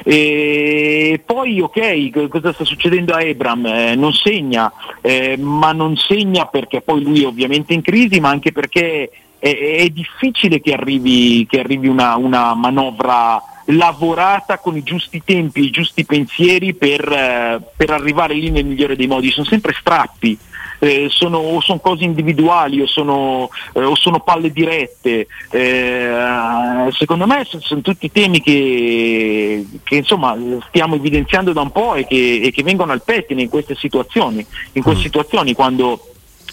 E 0.03 1.21
poi 1.25 1.59
ok, 1.61 2.27
cosa 2.29 2.53
sta 2.53 2.63
succedendo 2.63 3.13
a 3.13 3.21
Ebram? 3.21 3.65
Eh, 3.65 3.95
non 3.95 4.13
segna, 4.13 4.71
eh, 5.01 5.37
ma 5.37 5.71
non 5.71 5.95
segna 5.95 6.45
perché 6.45 6.81
poi 6.81 7.01
lui 7.01 7.23
è 7.23 7.27
ovviamente 7.27 7.73
in 7.73 7.81
crisi, 7.81 8.19
ma 8.19 8.29
anche 8.29 8.51
perché 8.51 9.09
è, 9.39 9.77
è 9.77 9.89
difficile 9.89 10.61
che 10.61 10.73
arrivi, 10.73 11.45
che 11.49 11.59
arrivi 11.59 11.87
una, 11.87 12.15
una 12.15 12.53
manovra 12.53 13.41
lavorata 13.65 14.59
con 14.59 14.75
i 14.75 14.83
giusti 14.83 15.21
tempi, 15.23 15.65
i 15.65 15.71
giusti 15.71 16.05
pensieri 16.05 16.73
per, 16.73 17.01
eh, 17.11 17.61
per 17.75 17.89
arrivare 17.91 18.33
lì 18.33 18.49
nel 18.49 18.65
migliore 18.65 18.95
dei 18.95 19.07
modi, 19.07 19.31
sono 19.31 19.45
sempre 19.45 19.75
strappi. 19.79 20.37
Eh, 20.79 21.07
sono, 21.09 21.37
o 21.37 21.61
sono 21.61 21.79
cose 21.79 22.03
individuali 22.03 22.81
o 22.81 22.85
sono, 22.85 23.49
eh, 23.73 23.83
o 23.83 23.95
sono 23.95 24.19
palle 24.19 24.51
dirette. 24.51 25.25
Eh, 25.49 26.89
secondo 26.91 27.25
me 27.25 27.45
sono, 27.45 27.61
sono 27.63 27.81
tutti 27.81 28.11
temi 28.11 28.41
che, 28.41 29.65
che 29.83 29.95
insomma, 29.95 30.37
stiamo 30.67 30.95
evidenziando 30.95 31.53
da 31.53 31.61
un 31.61 31.71
po' 31.71 31.95
e 31.95 32.05
che, 32.05 32.41
e 32.43 32.51
che 32.51 32.61
vengono 32.61 32.91
al 32.91 33.03
pettine 33.03 33.43
in 33.43 33.49
queste 33.49 33.73
situazioni, 33.75 34.45
in 34.73 34.83
queste 34.83 35.01
mm. 35.01 35.05
situazioni 35.05 35.53
quando 35.53 35.99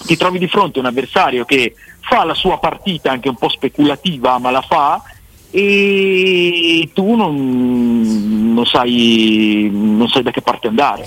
ti 0.06 0.16
trovi 0.16 0.38
di 0.38 0.48
fronte 0.48 0.78
a 0.78 0.82
un 0.82 0.88
avversario 0.88 1.44
che 1.44 1.74
fa 2.00 2.24
la 2.24 2.34
sua 2.34 2.58
partita 2.58 3.10
anche 3.10 3.28
un 3.28 3.36
po' 3.36 3.48
speculativa 3.48 4.38
ma 4.38 4.50
la 4.50 4.62
fa 4.62 5.02
e 5.54 6.88
tu 6.94 7.14
non, 7.14 8.54
non, 8.54 8.64
sai, 8.64 9.68
non 9.70 10.08
sai 10.08 10.22
da 10.22 10.30
che 10.30 10.40
parte 10.40 10.68
andare. 10.68 11.06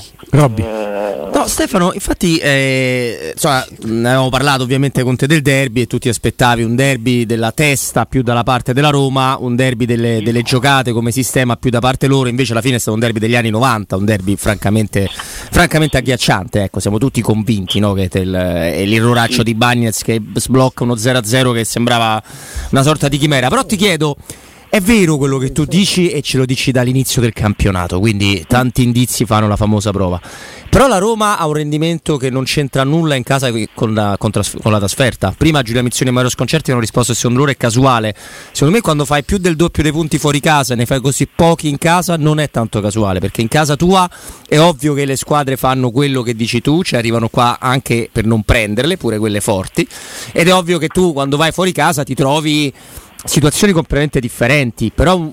Eh... 0.64 1.30
No, 1.34 1.48
Stefano, 1.48 1.92
infatti, 1.94 2.38
eh, 2.38 3.32
insomma, 3.34 3.66
ne 3.86 4.08
avevamo 4.08 4.30
parlato 4.30 4.62
ovviamente 4.62 5.02
con 5.02 5.16
te 5.16 5.26
del 5.26 5.42
derby 5.42 5.82
e 5.82 5.88
tu 5.88 5.98
ti 5.98 6.10
aspettavi 6.10 6.62
un 6.62 6.76
derby 6.76 7.26
della 7.26 7.52
testa 7.52 8.06
più 8.06 8.22
dalla 8.22 8.44
parte 8.44 8.72
della 8.74 8.92
Roma, 8.92 9.36
un 9.40 9.56
derby 9.56 9.86
delle, 9.86 10.22
delle 10.22 10.44
giocate 10.44 10.92
come 10.92 11.10
sistema 11.10 11.56
più 11.56 11.72
da 11.72 11.80
parte 11.80 12.06
loro, 12.06 12.30
invece 12.30 12.52
alla 12.52 12.62
fine 12.62 12.76
è 12.76 12.80
stato 12.80 12.94
un 12.94 13.02
derby 13.02 13.18
degli 13.18 13.36
anni 13.36 13.50
90, 13.50 13.96
un 13.96 14.06
derby 14.06 14.36
francamente, 14.36 15.10
francamente 15.56 15.96
agghiacciante, 15.96 16.64
ecco, 16.64 16.82
siamo 16.82 16.98
tutti 16.98 17.22
convinti 17.22 17.80
no, 17.80 17.94
che 17.94 18.10
tel, 18.10 18.30
è 18.34 18.86
l'erroraccio 18.86 19.42
di 19.42 19.56
Bagnets 19.56 20.02
che 20.02 20.22
sblocca 20.34 20.84
uno 20.84 20.96
0-0 20.96 21.54
che 21.54 21.64
sembrava 21.64 22.22
una 22.72 22.84
sorta 22.84 23.08
di 23.08 23.18
chimera, 23.18 23.48
però 23.48 23.66
ti 23.66 23.78
chiedo 23.78 24.18
è 24.76 24.82
vero 24.82 25.16
quello 25.16 25.38
che 25.38 25.54
tu 25.54 25.64
dici 25.64 26.10
e 26.10 26.22
ce 26.22 26.38
lo 26.38 26.44
dici 26.44 26.74
dall'inizio 26.74 27.22
del 27.22 27.32
campionato, 27.32 27.98
quindi 27.98 28.44
tanti 28.46 28.84
indizi 28.84 29.24
fanno 29.24 29.48
la 29.48 29.56
famosa 29.56 29.92
prova. 29.92 30.20
Però 30.70 30.88
la 30.88 30.98
Roma 30.98 31.38
ha 31.38 31.48
un 31.48 31.54
rendimento 31.54 32.18
che 32.18 32.30
non 32.30 32.44
c'entra 32.44 32.84
nulla 32.84 33.16
in 33.16 33.24
casa 33.24 33.50
con 33.74 33.94
la, 33.94 34.18
con 34.20 34.32
la 34.34 34.78
trasferta. 34.78 35.34
Prima 35.38 35.62
Giulia 35.62 35.82
Mizioni 35.82 36.12
e 36.12 36.14
Mario 36.14 36.30
Sconcerti 36.30 36.72
hanno 36.72 36.82
risposto 36.82 37.14
secondo 37.14 37.40
loro 37.40 37.52
è 37.52 37.56
casuale. 37.56 38.14
Secondo 38.52 38.74
me 38.76 38.82
quando 38.82 39.06
fai 39.06 39.24
più 39.24 39.38
del 39.38 39.56
doppio 39.56 39.82
dei 39.82 39.94
punti 39.94 40.18
fuori 40.18 40.42
casa 40.42 40.74
e 40.74 40.76
ne 40.76 40.86
fai 40.86 41.00
così 41.00 41.26
pochi 41.34 41.70
in 41.70 41.78
casa 41.78 42.18
non 42.18 42.42
è 42.42 42.50
tanto 42.50 42.82
casuale, 42.82 43.20
perché 43.20 43.40
in 43.40 43.48
casa 43.48 43.78
tua 43.78 44.10
è 44.46 44.60
ovvio 44.60 44.94
che 44.94 45.06
le 45.06 45.16
squadre 45.16 45.56
fanno 45.56 45.90
quello 45.90 46.22
che 46.22 46.36
dici 46.36 46.60
tu, 46.60 46.84
cioè 46.84 47.00
arrivano 47.00 47.30
qua 47.30 47.60
anche 47.62 48.10
per 48.12 48.26
non 48.26 48.44
prenderle, 48.44 48.98
pure 48.98 49.20
quelle 49.20 49.40
forti, 49.40 49.88
ed 50.34 50.50
è 50.50 50.54
ovvio 50.54 50.80
che 50.80 50.90
tu 50.90 51.14
quando 51.14 51.38
vai 51.38 51.54
fuori 51.54 51.72
casa 51.72 52.04
ti 52.04 52.14
trovi 52.14 52.74
situazioni 53.26 53.74
completamente 53.74 54.20
differenti, 54.20 54.92
però 54.94 55.32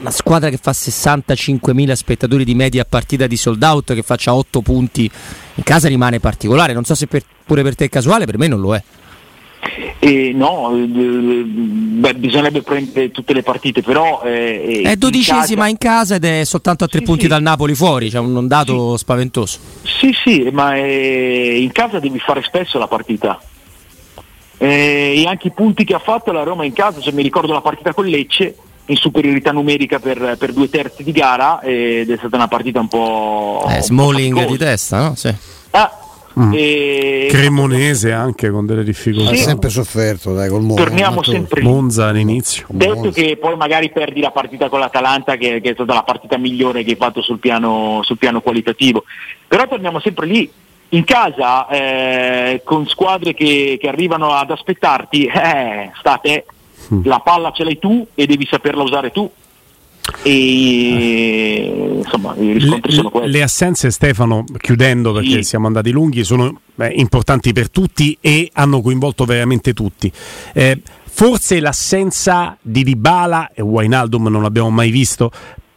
una 0.00 0.10
squadra 0.10 0.50
che 0.50 0.58
fa 0.58 0.72
65.000 0.72 1.92
spettatori 1.92 2.44
di 2.44 2.54
media 2.54 2.82
a 2.82 2.86
partita 2.88 3.26
di 3.26 3.36
sold 3.36 3.62
out 3.62 3.94
che 3.94 4.02
faccia 4.02 4.34
8 4.34 4.60
punti 4.60 5.10
in 5.54 5.62
casa 5.62 5.88
rimane 5.88 6.20
particolare, 6.20 6.72
non 6.72 6.84
so 6.84 6.94
se 6.94 7.06
per, 7.06 7.22
pure 7.44 7.62
per 7.62 7.74
te 7.74 7.86
è 7.86 7.88
casuale, 7.88 8.26
per 8.26 8.38
me 8.38 8.46
non 8.46 8.60
lo 8.60 8.74
è. 8.74 8.82
Eh, 9.98 10.32
no, 10.34 10.72
eh, 10.74 10.86
beh, 10.86 12.14
bisognerebbe 12.14 12.62
prendere 12.62 13.10
tutte 13.10 13.32
le 13.32 13.42
partite, 13.42 13.82
però... 13.82 14.22
Eh, 14.22 14.82
è 14.84 14.96
dodicesima 14.96 15.66
in 15.66 15.76
casa... 15.78 16.14
in 16.14 16.20
casa, 16.20 16.34
ed 16.34 16.40
è 16.40 16.44
soltanto 16.44 16.84
a 16.84 16.88
tre 16.88 17.00
sì, 17.00 17.04
punti 17.04 17.22
sì. 17.22 17.28
dal 17.28 17.42
Napoli 17.42 17.74
fuori, 17.74 18.10
cioè 18.10 18.20
un 18.20 18.46
dato 18.46 18.92
sì. 18.92 18.98
spaventoso. 18.98 19.58
Sì, 19.82 20.14
sì, 20.22 20.48
ma 20.52 20.76
eh, 20.76 21.58
in 21.60 21.72
casa 21.72 21.98
devi 21.98 22.18
fare 22.18 22.42
spesso 22.42 22.78
la 22.78 22.86
partita 22.86 23.40
eh, 24.58 25.22
e 25.22 25.26
anche 25.26 25.48
i 25.48 25.52
punti 25.52 25.84
che 25.84 25.94
ha 25.94 25.98
fatto 25.98 26.32
la 26.32 26.42
Roma 26.42 26.64
in 26.64 26.72
casa, 26.72 27.00
cioè, 27.00 27.12
mi 27.12 27.22
ricordo 27.22 27.52
la 27.52 27.60
partita 27.60 27.92
con 27.92 28.06
Lecce 28.06 28.56
in 28.86 28.96
superiorità 28.96 29.50
numerica 29.50 29.98
per, 29.98 30.36
per 30.38 30.52
due 30.52 30.68
terzi 30.70 31.02
di 31.02 31.10
gara 31.12 31.60
ed 31.60 32.08
è 32.08 32.16
stata 32.16 32.36
una 32.36 32.48
partita 32.48 32.80
un 32.80 32.88
po'... 32.88 33.66
Eh, 33.68 33.82
Smalling 33.82 34.46
di 34.46 34.56
testa, 34.56 35.08
no? 35.08 35.14
Sì. 35.16 35.34
Ah, 35.70 36.00
Mm. 36.38 36.52
E... 36.54 37.26
Cremonese 37.30 38.12
anche 38.12 38.50
con 38.50 38.66
delle 38.66 38.84
difficoltà. 38.84 39.34
Sì. 39.34 39.40
Ha 39.40 39.44
sempre 39.44 39.70
sofferto, 39.70 40.34
dai, 40.34 40.50
col 40.50 40.62
Monza. 40.62 40.84
Torniamo 40.84 41.22
sempre 41.22 41.62
Monza 41.62 42.08
all'inizio. 42.08 42.66
Detto 42.68 42.94
Monza. 42.94 43.10
che 43.20 43.38
poi 43.40 43.56
magari 43.56 43.90
perdi 43.90 44.20
la 44.20 44.30
partita 44.30 44.68
con 44.68 44.80
l'Atalanta, 44.80 45.36
che, 45.36 45.60
che, 45.62 45.70
è 45.70 45.72
stata 45.72 45.94
la 45.94 46.02
partita 46.02 46.36
migliore 46.36 46.84
che 46.84 46.90
hai 46.90 46.96
fatto 46.96 47.22
sul 47.22 47.38
piano, 47.38 48.00
sul 48.02 48.18
piano 48.18 48.42
qualitativo. 48.42 49.04
Però 49.48 49.66
torniamo 49.66 49.98
sempre 49.98 50.26
lì 50.26 50.50
in 50.90 51.04
casa 51.04 51.68
eh, 51.68 52.62
con 52.64 52.86
squadre 52.86 53.34
che, 53.34 53.76
che, 53.80 53.88
arrivano 53.88 54.30
ad 54.30 54.50
aspettarti, 54.50 55.26
eh, 55.26 55.90
state, 55.98 56.46
mm. 56.92 57.00
la 57.04 57.18
palla 57.20 57.50
ce 57.52 57.64
l'hai 57.64 57.78
tu 57.78 58.06
e 58.14 58.26
devi 58.26 58.46
saperla 58.48 58.82
usare 58.82 59.10
tu. 59.10 59.28
e 60.22 61.96
insomma 61.96 62.34
i 62.36 62.52
riscontri 62.52 62.90
le, 62.90 62.96
sono 62.96 63.10
quelli. 63.10 63.32
Le 63.32 63.42
assenze 63.42 63.90
Stefano, 63.90 64.44
chiudendo 64.58 65.12
perché 65.12 65.36
Sì. 65.36 65.42
siamo 65.42 65.66
andati 65.66 65.90
lunghi, 65.90 66.22
sono 66.22 66.60
beh, 66.74 66.92
importanti 66.94 67.52
per 67.52 67.70
tutti 67.70 68.16
e 68.20 68.50
hanno 68.52 68.80
coinvolto 68.80 69.24
veramente 69.24 69.72
tutti. 69.72 70.10
Eh, 70.52 70.80
forse 71.02 71.58
l'assenza 71.60 72.56
di 72.60 72.84
Dybala 72.84 73.50
e 73.52 73.62
Wijnaldum 73.62 74.28
non 74.28 74.42
l'abbiamo 74.42 74.70
mai 74.70 74.90
visto 74.90 75.32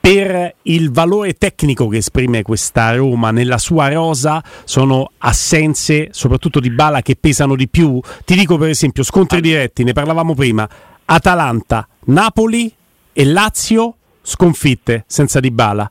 per 0.09 0.55
il 0.63 0.91
valore 0.91 1.33
tecnico 1.33 1.87
che 1.87 1.97
esprime 1.97 2.41
questa 2.41 2.95
Roma 2.95 3.29
nella 3.29 3.59
sua 3.59 3.89
rosa 3.89 4.43
sono 4.63 5.11
assenze 5.19 6.07
soprattutto 6.09 6.59
di 6.59 6.71
Bala 6.71 7.03
che 7.03 7.15
pesano 7.15 7.55
di 7.55 7.67
più? 7.67 7.99
Ti 8.25 8.33
dico 8.33 8.57
per 8.57 8.69
esempio 8.69 9.03
scontri 9.03 9.39
diretti 9.39 9.83
ne 9.83 9.93
parlavamo 9.93 10.33
prima. 10.33 10.67
Atalanta, 11.05 11.87
Napoli 12.05 12.73
e 13.13 13.23
Lazio 13.25 13.97
sconfitte 14.23 15.03
senza 15.05 15.39
Dybala 15.39 15.89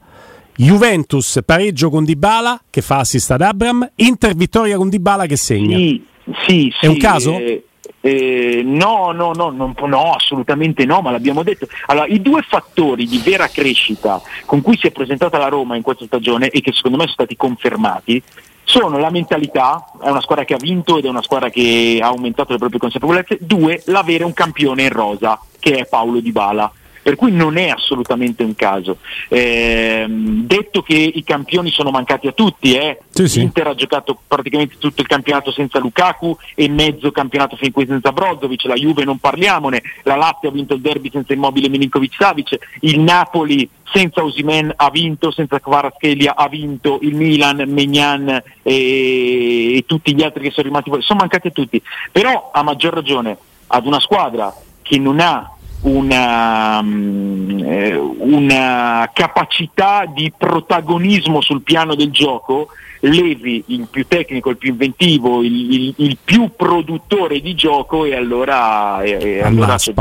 Juventus 0.56 1.38
pareggio 1.46 1.88
con 1.88 2.04
Dybala 2.04 2.60
che 2.70 2.80
fa 2.80 2.98
assist 2.98 3.30
ad 3.30 3.42
Abram. 3.42 3.88
Inter 3.94 4.34
vittoria 4.34 4.76
con 4.76 4.88
Dybala 4.88 5.26
che 5.26 5.36
segna? 5.36 5.76
Sì, 5.76 6.04
sì, 6.44 6.74
È 6.80 6.86
un 6.86 6.94
sì, 6.94 7.00
caso? 7.00 7.36
eh, 7.36 7.64
eh, 8.00 8.62
no, 8.64 9.12
no, 9.12 9.32
no, 9.32 9.50
non- 9.50 9.74
no, 9.86 10.12
assolutamente 10.12 10.84
no, 10.84 11.00
ma 11.00 11.10
l'abbiamo 11.10 11.42
detto. 11.42 11.66
Allora, 11.86 12.06
i 12.06 12.20
due 12.20 12.42
fattori 12.42 13.06
di 13.06 13.18
vera 13.18 13.48
crescita 13.48 14.20
con 14.44 14.62
cui 14.62 14.76
si 14.78 14.86
è 14.86 14.90
presentata 14.90 15.38
la 15.38 15.48
Roma 15.48 15.76
in 15.76 15.82
questa 15.82 16.04
stagione 16.04 16.48
e 16.50 16.60
che 16.60 16.72
secondo 16.72 16.96
me 16.96 17.04
sono 17.04 17.14
stati 17.14 17.36
confermati 17.36 18.22
sono 18.68 18.98
la 18.98 19.08
mentalità, 19.08 19.92
è 19.98 20.10
una 20.10 20.20
squadra 20.20 20.44
che 20.44 20.52
ha 20.52 20.58
vinto 20.58 20.98
ed 20.98 21.06
è 21.06 21.08
una 21.08 21.22
squadra 21.22 21.48
che 21.48 21.98
ha 22.02 22.08
aumentato 22.08 22.52
le 22.52 22.58
proprie 22.58 22.78
consapevolezze, 22.78 23.38
due, 23.40 23.82
l'avere 23.86 24.24
un 24.24 24.34
campione 24.34 24.82
in 24.82 24.90
rosa, 24.90 25.40
che 25.58 25.76
è 25.76 25.86
Paolo 25.86 26.20
Di 26.20 26.32
Bala. 26.32 26.70
Per 27.08 27.16
cui 27.16 27.32
non 27.32 27.56
è 27.56 27.70
assolutamente 27.70 28.42
un 28.42 28.54
caso. 28.54 28.98
Ehm, 29.30 30.44
detto 30.44 30.82
che 30.82 30.94
i 30.94 31.24
campioni 31.24 31.70
sono 31.70 31.88
mancati 31.88 32.26
a 32.26 32.32
tutti, 32.32 32.74
eh. 32.74 33.00
Sì, 33.08 33.26
sì. 33.26 33.40
Inter 33.40 33.68
ha 33.68 33.74
giocato 33.74 34.20
praticamente 34.28 34.76
tutto 34.76 35.00
il 35.00 35.06
campionato 35.06 35.50
senza 35.50 35.78
Lukaku 35.78 36.36
e 36.54 36.68
mezzo 36.68 37.10
campionato 37.10 37.56
fin 37.56 37.72
qui 37.72 37.86
senza 37.86 38.12
Brozovic, 38.12 38.64
la 38.64 38.74
Juve 38.74 39.04
non 39.04 39.16
parliamone, 39.16 39.80
la 40.02 40.16
Lazio 40.16 40.50
ha 40.50 40.52
vinto 40.52 40.74
il 40.74 40.82
derby 40.82 41.08
senza 41.10 41.32
Immobile 41.32 41.70
Milinkovic 41.70 42.12
Savic, 42.12 42.58
il 42.80 43.00
Napoli 43.00 43.66
senza 43.84 44.22
Osimen 44.22 44.70
ha 44.76 44.90
vinto, 44.90 45.30
senza 45.30 45.60
Kvaratskhelia 45.60 46.36
ha 46.36 46.46
vinto, 46.46 46.98
il 47.00 47.14
Milan, 47.14 47.64
Megnan 47.68 48.28
e, 48.62 49.76
e 49.76 49.84
tutti 49.86 50.14
gli 50.14 50.22
altri 50.22 50.42
che 50.42 50.50
sono 50.50 50.66
rimasti 50.66 50.90
fuori, 50.90 51.04
sono 51.04 51.20
mancati 51.20 51.46
a 51.46 51.52
tutti, 51.52 51.80
però 52.12 52.50
a 52.52 52.62
maggior 52.62 52.92
ragione 52.92 53.34
ad 53.68 53.86
una 53.86 53.98
squadra 53.98 54.54
che 54.82 54.98
non 54.98 55.20
ha 55.20 55.52
una, 55.80 56.82
mm, 56.82 57.60
eh, 57.64 57.96
una 57.96 59.10
capacità 59.12 60.04
di 60.12 60.32
protagonismo 60.36 61.40
sul 61.40 61.62
piano 61.62 61.94
del 61.94 62.10
gioco, 62.10 62.68
levi 63.00 63.62
il 63.68 63.86
più 63.88 64.06
tecnico, 64.08 64.50
il 64.50 64.56
più 64.56 64.70
inventivo, 64.70 65.42
il, 65.44 65.72
il- 65.72 65.94
il 65.98 66.18
più 66.22 66.50
produttore 66.56 67.40
di 67.40 67.54
gioco 67.54 68.04
e 68.04 68.14
allora, 68.16 69.02
e- 69.02 69.40
allora 69.40 69.78
si, 69.78 69.92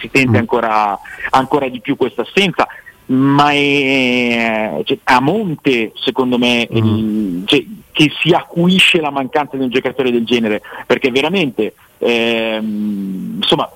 si- 0.00 0.10
tende 0.10 0.38
ancora, 0.38 0.96
ancora 1.30 1.68
di 1.68 1.80
più 1.80 1.96
questa 1.96 2.22
assenza. 2.22 2.66
Ma 3.06 3.50
è, 3.52 4.80
cioè, 4.84 4.98
a 5.04 5.20
monte, 5.20 5.92
secondo 5.96 6.38
me, 6.38 6.66
il- 6.70 7.42
cioè, 7.44 7.62
che 7.92 8.10
si 8.22 8.30
acuisce 8.30 9.00
la 9.00 9.10
mancanza 9.10 9.56
di 9.56 9.62
un 9.64 9.68
giocatore 9.68 10.10
del 10.10 10.24
genere, 10.24 10.62
perché 10.86 11.10
veramente, 11.10 11.74
ehm, 11.98 13.34
insomma, 13.36 13.68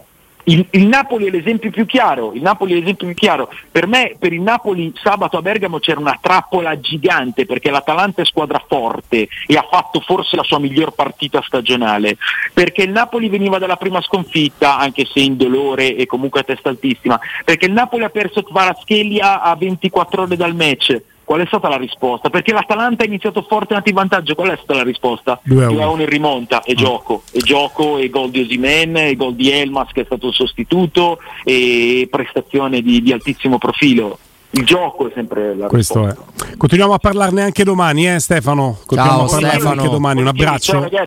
il, 0.49 0.67
il 0.71 0.87
Napoli 0.87 1.27
è 1.27 1.31
l'esempio 1.31 1.71
più 1.71 1.85
chiaro, 1.85 2.33
il 2.33 2.41
Napoli 2.41 2.73
è 2.73 2.79
l'esempio 2.79 3.07
più 3.07 3.15
chiaro. 3.15 3.51
Per 3.71 3.87
me, 3.87 4.17
per 4.19 4.33
il 4.33 4.41
Napoli 4.41 4.93
sabato 5.01 5.37
a 5.37 5.43
Bergamo 5.43 5.79
c'era 5.79 6.01
una 6.01 6.19
trappola 6.21 6.79
gigante 6.81 7.45
perché 7.45 7.71
l'Atalanta 7.71 8.23
è 8.23 8.25
squadra 8.25 8.63
forte 8.67 9.29
e 9.47 9.57
ha 9.57 9.67
fatto 9.71 10.01
forse 10.01 10.37
la 10.37 10.43
sua 10.43 10.59
miglior 10.59 10.93
partita 10.93 11.43
stagionale. 11.43 12.17
Perché 12.53 12.83
il 12.83 12.91
Napoli 12.91 13.29
veniva 13.29 13.59
dalla 13.59 13.77
prima 13.77 14.01
sconfitta, 14.01 14.79
anche 14.79 15.05
se 15.05 15.21
in 15.21 15.37
dolore 15.37 15.95
e 15.95 16.07
comunque 16.07 16.41
a 16.41 16.45
testa 16.45 16.71
altissima. 16.71 17.21
Perché 17.45 17.67
il 17.67 17.73
Napoli 17.73 18.05
ha 18.05 18.11
perso 18.11 18.43
Kvaratskhelia 18.43 19.43
a 19.43 19.55
24 19.55 20.23
ore 20.23 20.37
dal 20.37 20.55
match. 20.55 21.01
Qual 21.29 21.43
è 21.43 21.47
stata 21.47 21.69
la 21.69 21.77
risposta? 21.77 22.31
Perché 22.31 22.55
l'Atalanta 22.55 23.03
ha 23.03 23.07
iniziato 23.07 23.45
forte 23.47 23.79
in 23.85 23.95
vantaggio, 23.95 24.35
qual 24.35 24.49
è 24.49 24.55
stata 24.57 24.77
la 24.77 24.83
risposta? 24.83 25.39
2 25.45 25.63
a 25.63 25.67
1. 25.67 25.75
2 25.75 25.83
a 25.83 25.91
1 25.91 26.01
in 26.01 26.09
rimonta, 26.09 26.63
e 26.63 26.73
gioco, 26.73 27.23
e 27.31 27.41
gioco, 27.41 27.99
e 27.99 28.09
gol 28.09 28.31
di 28.31 28.41
Osimen, 28.41 28.97
e 28.97 29.15
gol 29.15 29.35
di 29.35 29.51
Elmas 29.51 29.93
che 29.93 30.01
è 30.01 30.05
stato 30.07 30.29
il 30.29 30.33
sostituto, 30.33 31.19
e 31.45 32.09
prestazione 32.11 32.81
di, 32.81 33.03
di 33.03 33.13
altissimo 33.13 33.59
profilo. 33.59 34.19
Il 34.53 34.65
gioco 34.65 35.07
è 35.07 35.13
sempre 35.15 35.55
la 35.55 35.67
questo 35.67 36.07
risposta. 36.07 36.45
è 36.47 36.57
continuiamo 36.57 36.95
a 36.95 36.99
parlarne 36.99 37.43
anche 37.43 37.65
domani 37.65 38.09
eh 38.09 38.19
Stefano 38.19 38.79
continuiamo 38.87 39.19
Ciao, 39.19 39.27
a 39.27 39.29
parlarne 39.29 39.59
Stefano. 39.59 39.81
anche 39.83 39.93
domani 39.93 40.21
un 40.23 40.27
abbraccio. 40.29 40.89